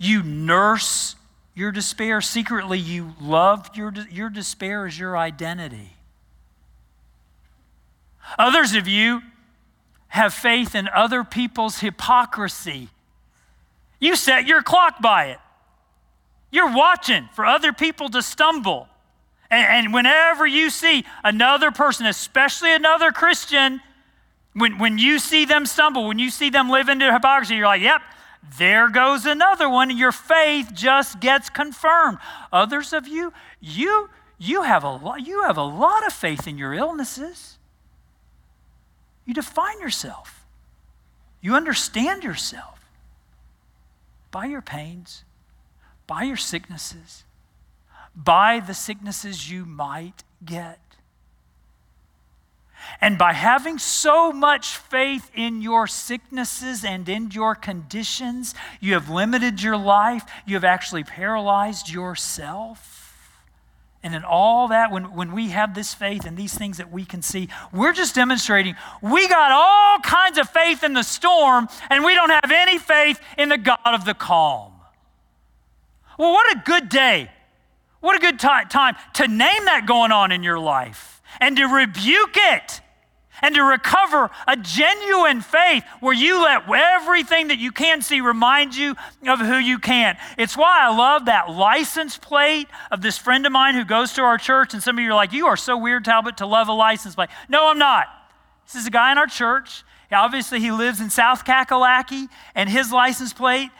You 0.03 0.23
nurse 0.23 1.15
your 1.55 1.71
despair. 1.71 2.23
Secretly, 2.23 2.79
you 2.79 3.13
love 3.21 3.69
your, 3.75 3.93
your 4.11 4.31
despair 4.31 4.87
as 4.87 4.99
your 4.99 5.17
identity. 5.17 5.93
Others 8.39 8.75
of 8.75 8.89
you 8.89 9.21
have 10.09 10.33
faith 10.33 10.75
in 10.75 10.89
other 10.89 11.23
people's 11.23 11.81
hypocrisy. 11.81 12.89
You 14.01 14.17
set 14.17 14.47
your 14.47 14.63
clock 14.63 15.03
by 15.03 15.27
it. 15.27 15.39
You're 16.51 16.75
watching 16.75 17.29
for 17.35 17.45
other 17.45 17.75
people 17.75 18.09
to 18.09 18.23
stumble. 18.23 18.89
And, 19.51 19.85
and, 19.85 19.95
whenever 19.95 20.47
you 20.47 20.71
see 20.71 21.05
another 21.23 21.71
person, 21.73 22.07
especially 22.07 22.73
another 22.73 23.13
Christian, 23.13 23.81
when, 24.55 24.79
when 24.79 24.97
you 24.97 25.19
see 25.19 25.45
them 25.45 25.67
stumble, 25.67 26.07
when 26.07 26.19
you 26.19 26.31
see 26.31 26.51
them 26.51 26.71
live 26.71 26.89
into 26.89 27.13
hypocrisy, 27.13 27.57
you're 27.57 27.67
like, 27.67 27.83
yep, 27.83 28.01
there 28.59 28.89
goes 28.89 29.27
another 29.27 29.69
one. 29.69 29.97
Your 29.97 30.13
faith 30.13 30.71
just 30.73 31.21
gets 31.21 31.51
confirmed. 31.51 32.19
Others 32.53 32.93
of 32.93 33.07
you, 33.07 33.33
you, 33.61 34.09
you, 34.39 34.63
have 34.63 34.85
a 34.85 34.91
lot, 34.91 35.27
you 35.27 35.43
have 35.43 35.57
a 35.57 35.63
lot 35.63 36.07
of 36.07 36.13
faith 36.13 36.47
in 36.47 36.59
your 36.59 36.73
illnesses. 36.73 37.59
You 39.25 39.35
define 39.35 39.81
yourself, 39.81 40.45
you 41.41 41.55
understand 41.55 42.25
yourself 42.25 42.81
by 44.31 44.47
your 44.47 44.63
pains, 44.63 45.25
by 46.07 46.23
your 46.23 46.37
sicknesses, 46.37 47.25
by 48.17 48.61
the 48.61 48.75
sicknesses 48.75 49.51
you 49.51 49.65
might 49.65 50.25
get. 50.45 50.90
And 53.01 53.19
by 53.19 53.33
having 53.33 53.79
so 53.79 54.33
much 54.33 54.77
faith 54.77 55.31
in 55.35 55.63
your 55.63 55.87
sicknesses 55.87 56.85
and 56.85 57.09
in 57.09 57.31
your 57.31 57.55
conditions, 57.55 58.55
you 58.81 58.95
have 58.95 59.09
limited 59.09 59.63
your 59.63 59.77
life. 59.77 60.25
You 60.47 60.55
have 60.57 60.65
actually 60.65 61.05
paralyzed 61.05 61.91
yourself. 61.91 62.97
And 64.03 64.15
in 64.15 64.25
all 64.25 64.69
that, 64.69 64.91
when, 64.91 65.15
when 65.15 65.33
we 65.33 65.51
have 65.51 65.75
this 65.75 65.93
faith 65.93 66.25
and 66.25 66.37
these 66.37 66.55
things 66.55 66.79
that 66.79 66.91
we 66.91 67.05
can 67.05 67.21
see, 67.21 67.49
we're 67.73 67.93
just 67.93 68.15
demonstrating 68.15 68.75
we 69.03 69.29
got 69.29 69.53
all 69.53 69.99
kinds 69.99 70.39
of 70.39 70.49
faith 70.49 70.83
in 70.83 70.95
the 70.95 71.03
storm, 71.03 71.69
and 71.91 72.03
we 72.03 72.15
don't 72.15 72.31
have 72.31 72.51
any 72.51 72.79
faith 72.79 73.21
in 73.37 73.51
the 73.51 73.59
God 73.59 73.79
of 73.85 74.07
the 74.07 74.15
calm. 74.15 74.73
Well, 76.19 76.33
what 76.33 76.57
a 76.57 76.63
good 76.65 76.89
day. 76.89 77.31
What 78.01 78.17
a 78.17 78.19
good 78.19 78.39
time, 78.39 78.69
time 78.69 78.97
to 79.15 79.29
name 79.29 79.67
that 79.67 79.85
going 79.87 80.13
on 80.13 80.33
in 80.33 80.43
your 80.43 80.59
life 80.59 81.20
and 81.41 81.57
to 81.57 81.67
rebuke 81.67 82.37
it 82.37 82.81
and 83.43 83.55
to 83.55 83.63
recover 83.63 84.31
a 84.47 84.57
genuine 84.57 85.41
faith 85.41 85.85
where 86.01 86.15
you 86.15 86.43
let 86.43 86.69
everything 86.69 87.49
that 87.49 87.59
you 87.59 87.73
can 87.73 88.03
see 88.03 88.21
remind 88.21 88.77
you 88.77 88.95
of 89.27 89.41
who 89.41 89.57
you 89.57 89.79
can't. 89.79 90.19
It's 90.37 90.57
why 90.57 90.81
I 90.83 90.95
love 90.95 91.27
that 91.27 91.51
license 91.51 92.19
plate 92.19 92.69
of 92.91 93.03
this 93.03 93.19
friend 93.19 93.47
of 93.47 93.53
mine 93.53 93.75
who 93.75 93.85
goes 93.85 94.13
to 94.15 94.23
our 94.23 94.39
church. 94.39 94.75
And 94.75 94.83
some 94.83 94.99
of 94.99 95.05
you 95.05 95.11
are 95.11 95.15
like, 95.15 95.33
You 95.33 95.47
are 95.47 95.57
so 95.57 95.77
weird, 95.77 96.05
Talbot, 96.05 96.39
to 96.39 96.47
love 96.47 96.69
a 96.69 96.73
license 96.73 97.15
plate. 97.15 97.31
No, 97.49 97.69
I'm 97.69 97.79
not. 97.79 98.07
This 98.67 98.81
is 98.83 98.87
a 98.87 98.91
guy 98.91 99.13
in 99.13 99.19
our 99.19 99.27
church. 99.27 99.85
Obviously, 100.13 100.59
he 100.59 100.73
lives 100.73 101.01
in 101.01 101.09
South 101.09 101.45
Kakalaki, 101.45 102.27
and 102.57 102.69
his 102.69 102.91
license 102.91 103.33
plate 103.33 103.71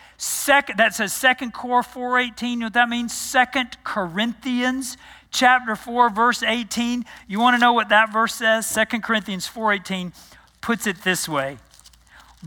that 0.77 0.95
says 0.95 1.13
Second 1.13 1.53
Cor 1.53 1.83
418. 1.83 2.51
You 2.51 2.57
know 2.57 2.67
what 2.67 2.75
that 2.75 2.89
means? 2.89 3.13
Second 3.13 3.77
Corinthians 3.83 4.97
chapter 5.31 5.77
4 5.77 6.11
verse 6.11 6.43
18 6.43 7.05
you 7.29 7.39
want 7.41 7.55
to 7.55 7.61
know 7.61 7.73
what 7.73 7.89
that 7.89 8.13
verse 8.13 8.35
says? 8.35 8.73
2 8.73 9.01
corinthians 9.01 9.49
4.18 9.49 10.13
puts 10.61 10.87
it 10.87 11.03
this 11.03 11.29
way. 11.29 11.59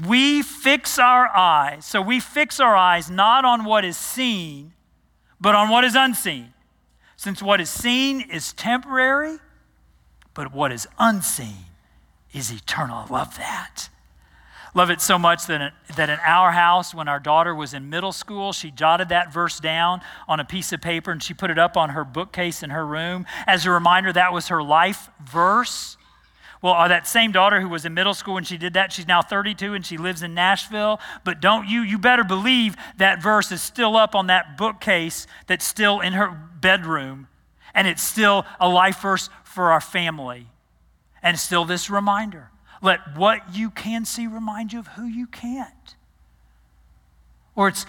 We 0.08 0.42
fix 0.42 1.00
our 1.00 1.28
eyes 1.36 1.86
so 1.86 2.02
we 2.02 2.20
fix 2.20 2.60
our 2.60 2.76
eyes 2.76 3.10
not 3.10 3.46
on 3.46 3.66
what 3.66 3.86
is 3.86 3.98
seen 3.98 4.74
but 5.40 5.56
on 5.56 5.70
what 5.70 5.84
is 5.84 5.96
unseen. 5.96 6.54
Since 7.16 7.42
what 7.42 7.62
is 7.62 7.70
seen 7.70 8.22
is 8.22 8.54
temporary 8.54 9.38
but 10.34 10.54
what 10.54 10.72
is 10.72 10.88
unseen 11.00 11.66
is 12.34 12.52
eternal. 12.52 13.06
I 13.10 13.14
love 13.14 13.38
that 13.38 13.90
Love 14.76 14.90
it 14.90 15.02
so 15.02 15.20
much 15.20 15.46
that 15.46 15.74
that 15.96 16.10
in 16.10 16.18
our 16.26 16.52
house, 16.52 16.96
when 16.96 17.08
our 17.08 17.20
daughter 17.20 17.54
was 17.54 17.74
in 17.74 17.90
middle 17.90 18.12
school, 18.12 18.52
she 18.54 18.72
jotted 18.72 19.10
that 19.10 19.32
verse 19.32 19.60
down 19.60 20.02
on 20.28 20.40
a 20.40 20.46
piece 20.46 20.74
of 20.74 20.82
paper 20.82 21.12
and 21.12 21.22
she 21.22 21.34
put 21.34 21.52
it 21.52 21.60
up 21.60 21.78
on 21.78 21.92
her 21.92 22.04
bookcase 22.04 22.64
in 22.64 22.72
her 22.72 22.86
room. 22.86 23.26
As 23.46 23.66
a 23.66 23.72
reminder, 23.72 24.12
that 24.14 24.34
was 24.34 24.48
her 24.48 24.64
life 24.64 25.10
verse. 25.24 25.98
Well, 26.64 26.74
uh, 26.74 26.88
that 26.88 27.08
same 27.08 27.34
daughter 27.34 27.60
who 27.60 27.68
was 27.68 27.86
in 27.86 27.94
middle 27.94 28.14
school 28.14 28.36
when 28.36 28.46
she 28.46 28.58
did 28.58 28.74
that, 28.74 28.94
she's 28.94 29.08
now 29.08 29.22
32 29.22 29.74
and 29.74 29.86
she 29.86 29.98
lives 29.98 30.24
in 30.24 30.34
Nashville. 30.34 31.00
But 31.24 31.42
don't 31.42 31.68
you, 31.68 31.82
you 31.82 32.00
better 32.00 32.24
believe 32.24 32.76
that 32.98 33.22
verse 33.22 33.52
is 33.52 33.62
still 33.62 33.98
up 33.98 34.16
on 34.16 34.28
that 34.28 34.58
bookcase 34.58 35.28
that's 35.46 35.68
still 35.68 36.00
in 36.00 36.14
her 36.14 36.30
bedroom. 36.30 37.28
And 37.76 37.88
it's 37.88 38.04
still 38.04 38.46
a 38.60 38.70
life 38.70 39.02
verse 39.02 39.30
for 39.44 39.72
our 39.72 39.82
family. 39.82 40.48
And 41.22 41.38
still 41.38 41.66
this 41.66 41.90
reminder 41.90 42.50
let 42.84 43.18
what 43.18 43.56
you 43.56 43.72
can 43.72 44.06
see 44.06 44.28
remind 44.28 44.74
you 44.74 44.80
of 44.80 44.88
who 44.88 45.06
you 45.06 45.26
can't. 45.26 45.96
Or 47.56 47.70
it's, 47.70 47.86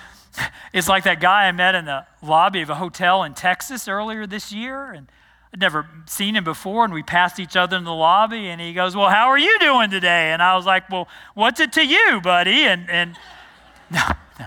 it's 0.73 0.89
like 0.89 1.05
that 1.05 1.21
guy 1.21 1.49
I 1.49 1.53
met 1.53 1.75
in 1.75 1.85
the 1.85 2.07
lobby 2.23 2.63
of 2.63 2.71
a 2.71 2.77
hotel 2.77 3.25
in 3.25 3.35
Texas 3.35 3.89
earlier 3.89 4.27
this 4.27 4.53
year, 4.53 4.93
and 4.93 5.09
I'd 5.53 5.61
never 5.61 5.87
seen 6.07 6.37
him 6.37 6.45
before, 6.45 6.85
and 6.85 6.95
we 6.95 7.03
passed 7.03 7.41
each 7.41 7.57
other 7.57 7.77
in 7.77 7.85
the 7.85 7.93
lobby, 7.93 8.49
and 8.49 8.61
he 8.61 8.73
goes, 8.73 8.95
Well, 8.95 9.11
how 9.11 9.29
are 9.29 9.39
you 9.39 9.59
doing 9.59 9.91
today? 9.91 10.33
And 10.33 10.41
I 10.41 10.55
was 10.55 10.65
like, 10.65 10.89
Well, 10.89 11.09
what's 11.35 11.61
it 11.61 11.73
to 11.73 11.85
you, 11.85 12.21
buddy? 12.23 12.65
And, 12.65 12.89
and 12.89 13.17
no, 13.91 14.01
no. 14.39 14.47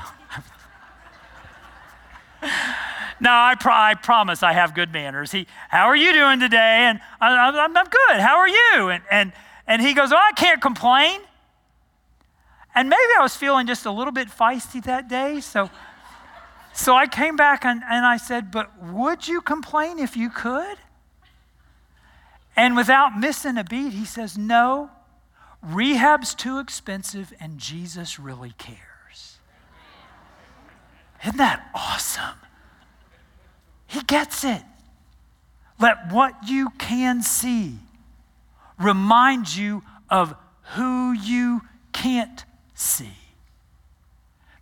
no, 3.19 3.31
I, 3.31 3.55
pro- 3.59 3.73
I 3.73 3.95
promise 3.95 4.43
I 4.43 4.53
have 4.53 4.73
good 4.73 4.93
manners. 4.93 5.31
He, 5.33 5.45
how 5.69 5.87
are 5.87 5.95
you 5.95 6.13
doing 6.13 6.39
today? 6.39 6.85
And 6.87 7.01
I, 7.19 7.49
am 7.49 7.73
good. 7.73 8.19
How 8.19 8.37
are 8.37 8.47
you? 8.47 8.89
And, 8.89 9.03
and 9.11 9.33
and 9.67 9.81
he 9.81 9.93
goes, 9.93 10.11
Oh, 10.11 10.17
I 10.17 10.31
can't 10.33 10.61
complain. 10.61 11.19
And 12.73 12.89
maybe 12.89 13.11
I 13.17 13.21
was 13.21 13.35
feeling 13.35 13.67
just 13.67 13.85
a 13.85 13.91
little 13.91 14.13
bit 14.13 14.29
feisty 14.29 14.83
that 14.83 15.07
day. 15.07 15.41
So, 15.41 15.69
so 16.73 16.95
I 16.95 17.07
came 17.07 17.35
back 17.35 17.65
and, 17.65 17.81
and 17.89 18.05
I 18.05 18.17
said, 18.17 18.51
But 18.51 18.71
would 18.81 19.27
you 19.27 19.41
complain 19.41 19.99
if 19.99 20.15
you 20.15 20.29
could? 20.29 20.77
And 22.55 22.75
without 22.75 23.17
missing 23.17 23.57
a 23.57 23.63
beat, 23.63 23.93
he 23.93 24.05
says, 24.05 24.37
No, 24.37 24.89
rehab's 25.61 26.33
too 26.33 26.59
expensive 26.59 27.33
and 27.39 27.57
Jesus 27.57 28.19
really 28.19 28.53
cares. 28.57 29.39
Isn't 31.23 31.37
that 31.37 31.69
awesome? 31.73 32.37
He 33.87 34.01
gets 34.03 34.43
it. 34.43 34.61
Let 35.79 36.11
what 36.11 36.47
you 36.47 36.69
can 36.77 37.21
see 37.21 37.79
remind 38.79 39.55
you 39.55 39.83
of 40.09 40.35
who 40.75 41.13
you 41.13 41.61
can't 41.93 42.45
see. 42.73 43.11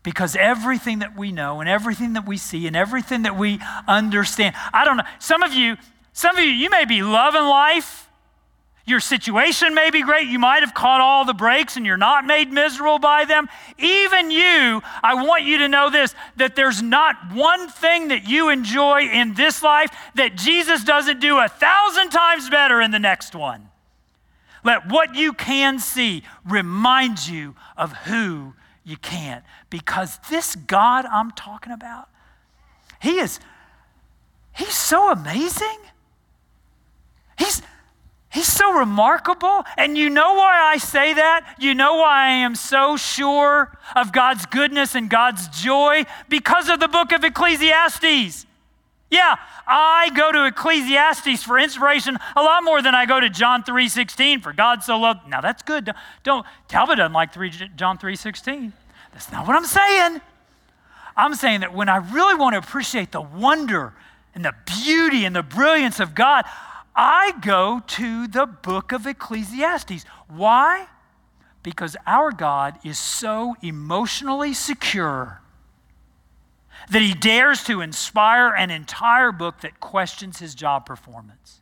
Because 0.03 0.35
everything 0.35 0.99
that 0.99 1.17
we 1.17 1.31
know 1.31 1.61
and 1.61 1.69
everything 1.69 2.13
that 2.13 2.27
we 2.27 2.37
see 2.37 2.67
and 2.67 2.75
everything 2.75 3.23
that 3.23 3.35
we 3.35 3.59
understand, 3.87 4.55
I 4.71 4.85
don't 4.85 4.97
know. 4.97 5.03
Some 5.19 5.41
of 5.41 5.53
you, 5.53 5.77
some 6.13 6.37
of 6.37 6.43
you, 6.43 6.51
you 6.51 6.69
may 6.69 6.85
be 6.85 7.01
loving 7.01 7.43
life. 7.43 8.07
Your 8.85 8.99
situation 8.99 9.73
may 9.73 9.89
be 9.89 10.03
great. 10.03 10.27
You 10.27 10.37
might 10.37 10.59
have 10.59 10.75
caught 10.75 11.01
all 11.01 11.25
the 11.25 11.33
breaks 11.33 11.75
and 11.75 11.87
you're 11.87 11.97
not 11.97 12.23
made 12.23 12.51
miserable 12.51 12.99
by 12.99 13.25
them. 13.25 13.49
Even 13.79 14.29
you, 14.29 14.83
I 15.01 15.15
want 15.25 15.43
you 15.43 15.57
to 15.57 15.67
know 15.67 15.89
this 15.89 16.13
that 16.35 16.55
there's 16.55 16.83
not 16.83 17.33
one 17.33 17.67
thing 17.67 18.09
that 18.09 18.29
you 18.29 18.49
enjoy 18.49 19.09
in 19.11 19.33
this 19.33 19.63
life 19.63 19.89
that 20.13 20.35
Jesus 20.35 20.83
doesn't 20.83 21.19
do 21.19 21.39
a 21.39 21.47
thousand 21.47 22.11
times 22.11 22.47
better 22.47 22.79
in 22.79 22.91
the 22.91 22.99
next 22.99 23.33
one. 23.33 23.69
Let 24.65 24.87
what 24.89 25.13
you 25.13 25.31
can 25.31 25.77
see 25.77 26.23
remind 26.43 27.27
you 27.27 27.55
of 27.77 27.93
who 27.93 28.55
you 28.83 28.97
can't. 28.97 29.45
Because 29.69 30.17
this 30.29 30.55
God 30.55 31.05
I'm 31.05 31.31
talking 31.31 31.71
about, 31.71 32.09
He 32.99 33.19
is, 33.19 33.39
He's 34.53 34.75
so 34.75 35.11
amazing. 35.11 35.77
He's, 37.37 37.61
He's 38.31 38.51
so 38.51 38.73
remarkable. 38.73 39.63
And 39.77 39.97
you 39.97 40.09
know 40.09 40.33
why 40.33 40.71
I 40.73 40.77
say 40.77 41.13
that? 41.13 41.57
You 41.59 41.75
know 41.75 41.97
why 41.97 42.25
I 42.25 42.31
am 42.31 42.55
so 42.55 42.97
sure 42.97 43.77
of 43.95 44.11
God's 44.11 44.47
goodness 44.47 44.95
and 44.95 45.11
God's 45.11 45.47
joy? 45.49 46.05
Because 46.27 46.69
of 46.69 46.79
the 46.79 46.87
book 46.87 47.11
of 47.11 47.23
Ecclesiastes. 47.23 48.47
Yeah, 49.15 49.37
I 49.65 50.09
go 50.13 50.33
to 50.33 50.45
Ecclesiastes 50.45 51.41
for 51.41 51.57
inspiration 51.57 52.17
a 52.35 52.43
lot 52.43 52.65
more 52.65 52.81
than 52.81 52.93
I 52.93 53.05
go 53.05 53.21
to 53.21 53.29
John 53.29 53.63
3:16 53.63 54.41
for 54.41 54.51
God 54.51 54.83
so 54.83 54.97
loved. 54.97 55.29
Now 55.29 55.39
that's 55.39 55.63
good. 55.63 55.93
Don't 56.23 56.45
Talbot 56.67 56.97
doesn't 56.97 57.13
like 57.13 57.31
3, 57.31 57.49
John 57.77 57.97
3:16. 57.97 58.73
That's 59.13 59.31
not 59.31 59.47
what 59.47 59.55
I'm 59.55 59.63
saying. 59.63 60.19
I'm 61.15 61.33
saying 61.33 61.61
that 61.61 61.73
when 61.73 61.87
I 61.87 61.95
really 61.95 62.35
want 62.35 62.55
to 62.55 62.59
appreciate 62.59 63.13
the 63.13 63.21
wonder 63.21 63.93
and 64.33 64.43
the 64.43 64.53
beauty 64.65 65.23
and 65.23 65.33
the 65.33 65.43
brilliance 65.43 66.01
of 66.01 66.13
God, 66.13 66.43
I 66.93 67.31
go 67.39 67.83
to 67.87 68.27
the 68.27 68.45
book 68.45 68.91
of 68.91 69.07
Ecclesiastes. 69.07 70.03
Why? 70.27 70.87
Because 71.63 71.95
our 72.05 72.33
God 72.33 72.79
is 72.83 72.99
so 72.99 73.55
emotionally 73.61 74.53
secure 74.53 75.39
that 76.89 77.01
he 77.01 77.13
dares 77.13 77.63
to 77.65 77.81
inspire 77.81 78.49
an 78.49 78.69
entire 78.71 79.31
book 79.31 79.61
that 79.61 79.79
questions 79.79 80.39
his 80.39 80.55
job 80.55 80.85
performance. 80.85 81.61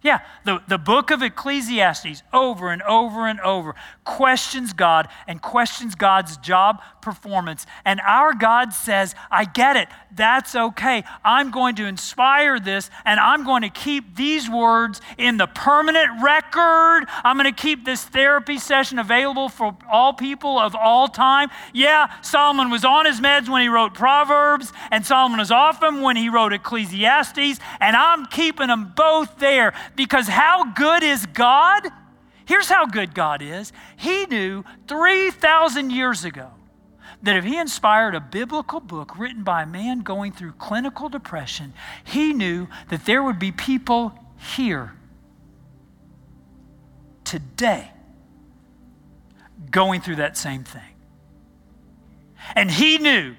Yeah, 0.00 0.20
the, 0.44 0.62
the 0.68 0.78
book 0.78 1.10
of 1.10 1.22
Ecclesiastes 1.22 2.22
over 2.32 2.70
and 2.70 2.82
over 2.82 3.26
and 3.26 3.40
over 3.40 3.74
questions 4.04 4.72
God 4.72 5.08
and 5.26 5.42
questions 5.42 5.96
God's 5.96 6.36
job 6.36 6.80
performance. 7.02 7.66
And 7.84 8.00
our 8.06 8.32
God 8.32 8.72
says, 8.72 9.16
I 9.28 9.44
get 9.44 9.74
it. 9.74 9.88
That's 10.14 10.54
okay. 10.54 11.02
I'm 11.24 11.50
going 11.50 11.74
to 11.76 11.86
inspire 11.86 12.60
this 12.60 12.90
and 13.04 13.18
I'm 13.18 13.44
going 13.44 13.62
to 13.62 13.70
keep 13.70 14.14
these 14.14 14.48
words 14.48 15.00
in 15.18 15.36
the 15.36 15.48
permanent 15.48 16.22
record. 16.22 17.06
I'm 17.24 17.36
going 17.36 17.52
to 17.52 17.62
keep 17.62 17.84
this 17.84 18.04
therapy 18.04 18.58
session 18.58 19.00
available 19.00 19.48
for 19.48 19.76
all 19.90 20.12
people 20.12 20.60
of 20.60 20.76
all 20.76 21.08
time. 21.08 21.50
Yeah, 21.74 22.12
Solomon 22.22 22.70
was 22.70 22.84
on 22.84 23.04
his 23.04 23.20
meds 23.20 23.48
when 23.48 23.62
he 23.62 23.68
wrote 23.68 23.94
Proverbs, 23.94 24.72
and 24.92 25.04
Solomon 25.04 25.40
was 25.40 25.50
off 25.50 25.80
them 25.80 26.02
when 26.02 26.16
he 26.16 26.28
wrote 26.28 26.52
Ecclesiastes, 26.52 27.58
and 27.80 27.96
I'm 27.96 28.26
keeping 28.26 28.68
them 28.68 28.92
both 28.94 29.38
there 29.38 29.74
because 29.98 30.28
how 30.28 30.62
good 30.74 31.02
is 31.02 31.26
God? 31.26 31.82
Here's 32.44 32.68
how 32.68 32.86
good 32.86 33.14
God 33.14 33.42
is. 33.42 33.72
He 33.96 34.26
knew 34.26 34.64
3,000 34.86 35.90
years 35.90 36.24
ago 36.24 36.52
that 37.24 37.34
if 37.34 37.42
he 37.42 37.58
inspired 37.58 38.14
a 38.14 38.20
biblical 38.20 38.78
book 38.78 39.18
written 39.18 39.42
by 39.42 39.64
a 39.64 39.66
man 39.66 40.02
going 40.02 40.30
through 40.30 40.52
clinical 40.52 41.08
depression, 41.08 41.74
he 42.04 42.32
knew 42.32 42.68
that 42.90 43.06
there 43.06 43.24
would 43.24 43.40
be 43.40 43.50
people 43.50 44.14
here 44.54 44.94
today 47.24 47.90
going 49.72 50.00
through 50.00 50.16
that 50.16 50.36
same 50.36 50.62
thing. 50.62 50.94
And 52.54 52.70
he 52.70 52.98
knew 52.98 53.34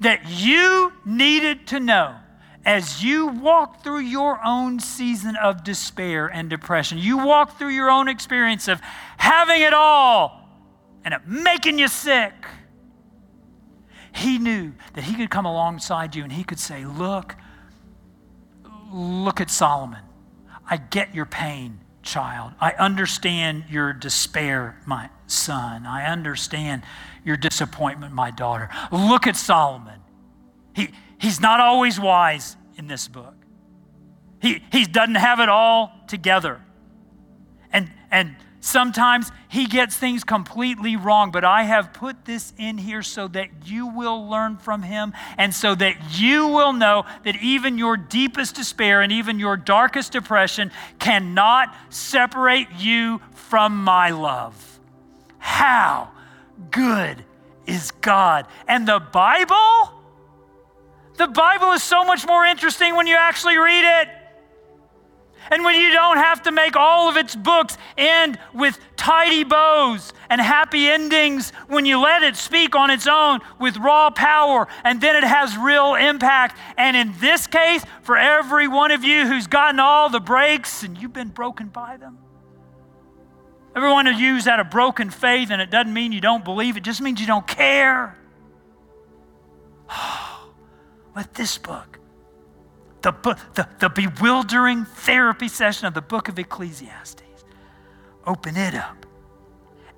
that 0.00 0.28
you 0.28 0.92
needed 1.04 1.68
to 1.68 1.78
know 1.78 2.16
as 2.64 3.02
you 3.02 3.26
walk 3.26 3.82
through 3.82 4.00
your 4.00 4.40
own 4.44 4.80
season 4.80 5.36
of 5.36 5.64
despair 5.64 6.26
and 6.26 6.50
depression, 6.50 6.98
you 6.98 7.18
walk 7.18 7.58
through 7.58 7.70
your 7.70 7.90
own 7.90 8.08
experience 8.08 8.68
of 8.68 8.80
having 9.16 9.62
it 9.62 9.72
all 9.72 10.48
and 11.04 11.14
it 11.14 11.26
making 11.26 11.78
you 11.78 11.88
sick. 11.88 12.32
He 14.14 14.38
knew 14.38 14.72
that 14.94 15.04
he 15.04 15.14
could 15.14 15.30
come 15.30 15.46
alongside 15.46 16.14
you 16.14 16.22
and 16.22 16.32
he 16.32 16.44
could 16.44 16.58
say, 16.58 16.84
Look, 16.84 17.36
look 18.92 19.40
at 19.40 19.50
Solomon. 19.50 20.02
I 20.68 20.76
get 20.76 21.14
your 21.14 21.26
pain, 21.26 21.80
child. 22.02 22.52
I 22.60 22.72
understand 22.72 23.64
your 23.70 23.92
despair, 23.92 24.80
my 24.84 25.10
son. 25.26 25.86
I 25.86 26.06
understand 26.06 26.82
your 27.24 27.36
disappointment, 27.36 28.12
my 28.12 28.30
daughter. 28.30 28.68
Look 28.92 29.26
at 29.26 29.36
Solomon. 29.36 30.00
He, 30.74 30.90
He's 31.20 31.38
not 31.38 31.60
always 31.60 32.00
wise 32.00 32.56
in 32.76 32.86
this 32.86 33.06
book. 33.06 33.34
He, 34.40 34.62
he 34.72 34.86
doesn't 34.86 35.16
have 35.16 35.38
it 35.38 35.50
all 35.50 35.92
together. 36.08 36.62
And, 37.70 37.90
and 38.10 38.36
sometimes 38.60 39.30
he 39.50 39.66
gets 39.66 39.94
things 39.94 40.24
completely 40.24 40.96
wrong, 40.96 41.30
but 41.30 41.44
I 41.44 41.64
have 41.64 41.92
put 41.92 42.24
this 42.24 42.54
in 42.56 42.78
here 42.78 43.02
so 43.02 43.28
that 43.28 43.48
you 43.66 43.86
will 43.88 44.30
learn 44.30 44.56
from 44.56 44.82
him 44.82 45.12
and 45.36 45.54
so 45.54 45.74
that 45.74 46.18
you 46.18 46.46
will 46.48 46.72
know 46.72 47.04
that 47.24 47.36
even 47.42 47.76
your 47.76 47.98
deepest 47.98 48.54
despair 48.54 49.02
and 49.02 49.12
even 49.12 49.38
your 49.38 49.58
darkest 49.58 50.12
depression 50.12 50.72
cannot 50.98 51.76
separate 51.90 52.68
you 52.78 53.20
from 53.34 53.84
my 53.84 54.08
love. 54.08 54.80
How 55.36 56.12
good 56.70 57.26
is 57.66 57.90
God? 57.90 58.46
And 58.66 58.88
the 58.88 59.00
Bible? 59.00 59.99
The 61.20 61.26
Bible 61.26 61.72
is 61.72 61.82
so 61.82 62.02
much 62.02 62.26
more 62.26 62.46
interesting 62.46 62.96
when 62.96 63.06
you 63.06 63.14
actually 63.14 63.58
read 63.58 63.84
it. 64.00 64.08
And 65.50 65.62
when 65.64 65.78
you 65.78 65.92
don't 65.92 66.16
have 66.16 66.44
to 66.44 66.50
make 66.50 66.76
all 66.76 67.10
of 67.10 67.18
its 67.18 67.36
books 67.36 67.76
end 67.98 68.38
with 68.54 68.78
tidy 68.96 69.44
bows 69.44 70.14
and 70.30 70.40
happy 70.40 70.88
endings, 70.88 71.50
when 71.68 71.84
you 71.84 72.00
let 72.00 72.22
it 72.22 72.36
speak 72.36 72.74
on 72.74 72.88
its 72.88 73.06
own 73.06 73.40
with 73.58 73.76
raw 73.76 74.08
power, 74.08 74.66
and 74.82 74.98
then 75.02 75.14
it 75.14 75.22
has 75.22 75.58
real 75.58 75.94
impact. 75.94 76.56
And 76.78 76.96
in 76.96 77.12
this 77.20 77.46
case, 77.46 77.84
for 78.00 78.16
every 78.16 78.66
one 78.66 78.90
of 78.90 79.04
you 79.04 79.26
who's 79.26 79.46
gotten 79.46 79.78
all 79.78 80.08
the 80.08 80.20
breaks 80.20 80.84
and 80.84 80.96
you've 80.96 81.12
been 81.12 81.28
broken 81.28 81.68
by 81.68 81.98
them, 81.98 82.16
everyone 83.76 84.06
of 84.06 84.18
you 84.18 84.36
who's 84.36 84.46
had 84.46 84.58
a 84.58 84.64
broken 84.64 85.10
faith, 85.10 85.50
and 85.50 85.60
it 85.60 85.70
doesn't 85.70 85.92
mean 85.92 86.12
you 86.12 86.22
don't 86.22 86.46
believe, 86.46 86.78
it 86.78 86.82
just 86.82 87.02
means 87.02 87.20
you 87.20 87.26
don't 87.26 87.46
care. 87.46 88.16
Oh. 89.92 90.39
With 91.14 91.32
this 91.34 91.58
book. 91.58 91.98
The, 93.02 93.12
the, 93.54 93.68
the 93.78 93.88
bewildering 93.88 94.84
therapy 94.84 95.48
session 95.48 95.86
of 95.86 95.94
the 95.94 96.02
book 96.02 96.28
of 96.28 96.38
Ecclesiastes. 96.38 97.22
Open 98.26 98.56
it 98.56 98.74
up 98.74 99.06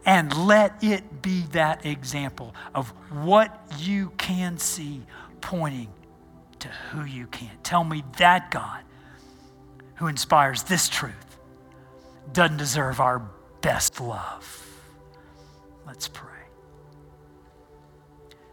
and 0.05 0.37
let 0.47 0.83
it 0.83 1.23
be 1.23 1.43
that 1.53 1.85
example 1.85 2.55
of 2.75 2.91
what 3.11 3.61
you 3.79 4.13
can 4.19 4.59
see 4.59 5.03
pointing 5.41 5.89
to 6.61 6.69
who 6.69 7.05
you 7.05 7.27
can't. 7.27 7.63
Tell 7.65 7.85
me 7.85 8.05
that 8.19 8.51
God 8.51 8.83
who 9.97 10.07
inspires 10.07 10.63
this 10.65 10.89
truth 10.89 11.39
doesn't 12.33 12.57
deserve 12.57 13.01
our 13.01 13.29
best 13.61 14.01
love. 14.01 14.59
Let's 15.87 16.09
pray. 16.09 16.29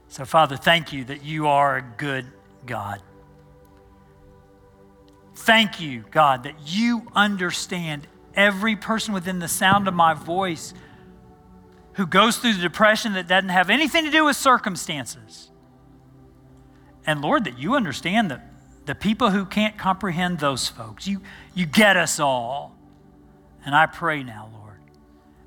So, 0.08 0.26
Father, 0.26 0.58
thank 0.58 0.92
you 0.92 1.04
that 1.06 1.24
you 1.24 1.48
are 1.48 1.78
a 1.78 1.82
good 1.82 2.26
God. 2.66 3.02
Thank 5.36 5.80
you, 5.80 6.04
God, 6.12 6.44
that 6.44 6.56
you 6.66 7.08
understand 7.16 8.08
every 8.36 8.76
person 8.76 9.14
within 9.14 9.40
the 9.40 9.48
sound 9.48 9.88
of 9.88 9.94
my 9.94 10.14
voice 10.14 10.74
who 11.94 12.06
goes 12.06 12.38
through 12.38 12.54
the 12.54 12.62
depression 12.62 13.14
that 13.14 13.28
doesn't 13.28 13.50
have 13.50 13.70
anything 13.70 14.06
to 14.06 14.12
do 14.12 14.26
with 14.26 14.36
circumstances. 14.36 15.50
And 17.06 17.22
Lord, 17.22 17.46
that 17.46 17.58
you 17.58 17.76
understand 17.76 18.32
that 18.32 18.46
the 18.86 18.96
people 18.96 19.32
who 19.32 19.46
can't 19.46 19.78
comprehend 19.78 20.40
those 20.40 20.68
folks, 20.68 21.08
you, 21.08 21.22
you 21.54 21.66
get 21.66 21.98
us 21.98 22.20
all. 22.20 22.76
And 23.66 23.76
I 23.76 23.86
pray 23.86 24.24
now, 24.24 24.50
Lord, 24.54 24.80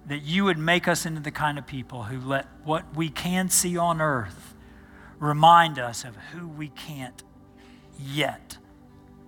that 0.06 0.22
you 0.22 0.44
would 0.44 0.58
make 0.58 0.88
us 0.88 1.06
into 1.06 1.20
the 1.20 1.30
kind 1.30 1.58
of 1.58 1.66
people 1.66 2.04
who 2.04 2.20
let 2.20 2.46
what 2.64 2.96
we 2.96 3.08
can 3.08 3.48
see 3.48 3.76
on 3.76 4.00
earth 4.00 4.51
remind 5.22 5.78
us 5.78 6.04
of 6.04 6.16
who 6.16 6.48
we 6.48 6.68
can't 6.68 7.22
yet 7.96 8.58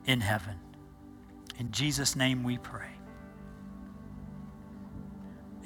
in 0.04 0.20
heaven. 0.20 0.58
In 1.58 1.70
Jesus' 1.70 2.16
name 2.16 2.42
we 2.42 2.58
pray. 2.58 2.90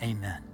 Amen. 0.02 0.47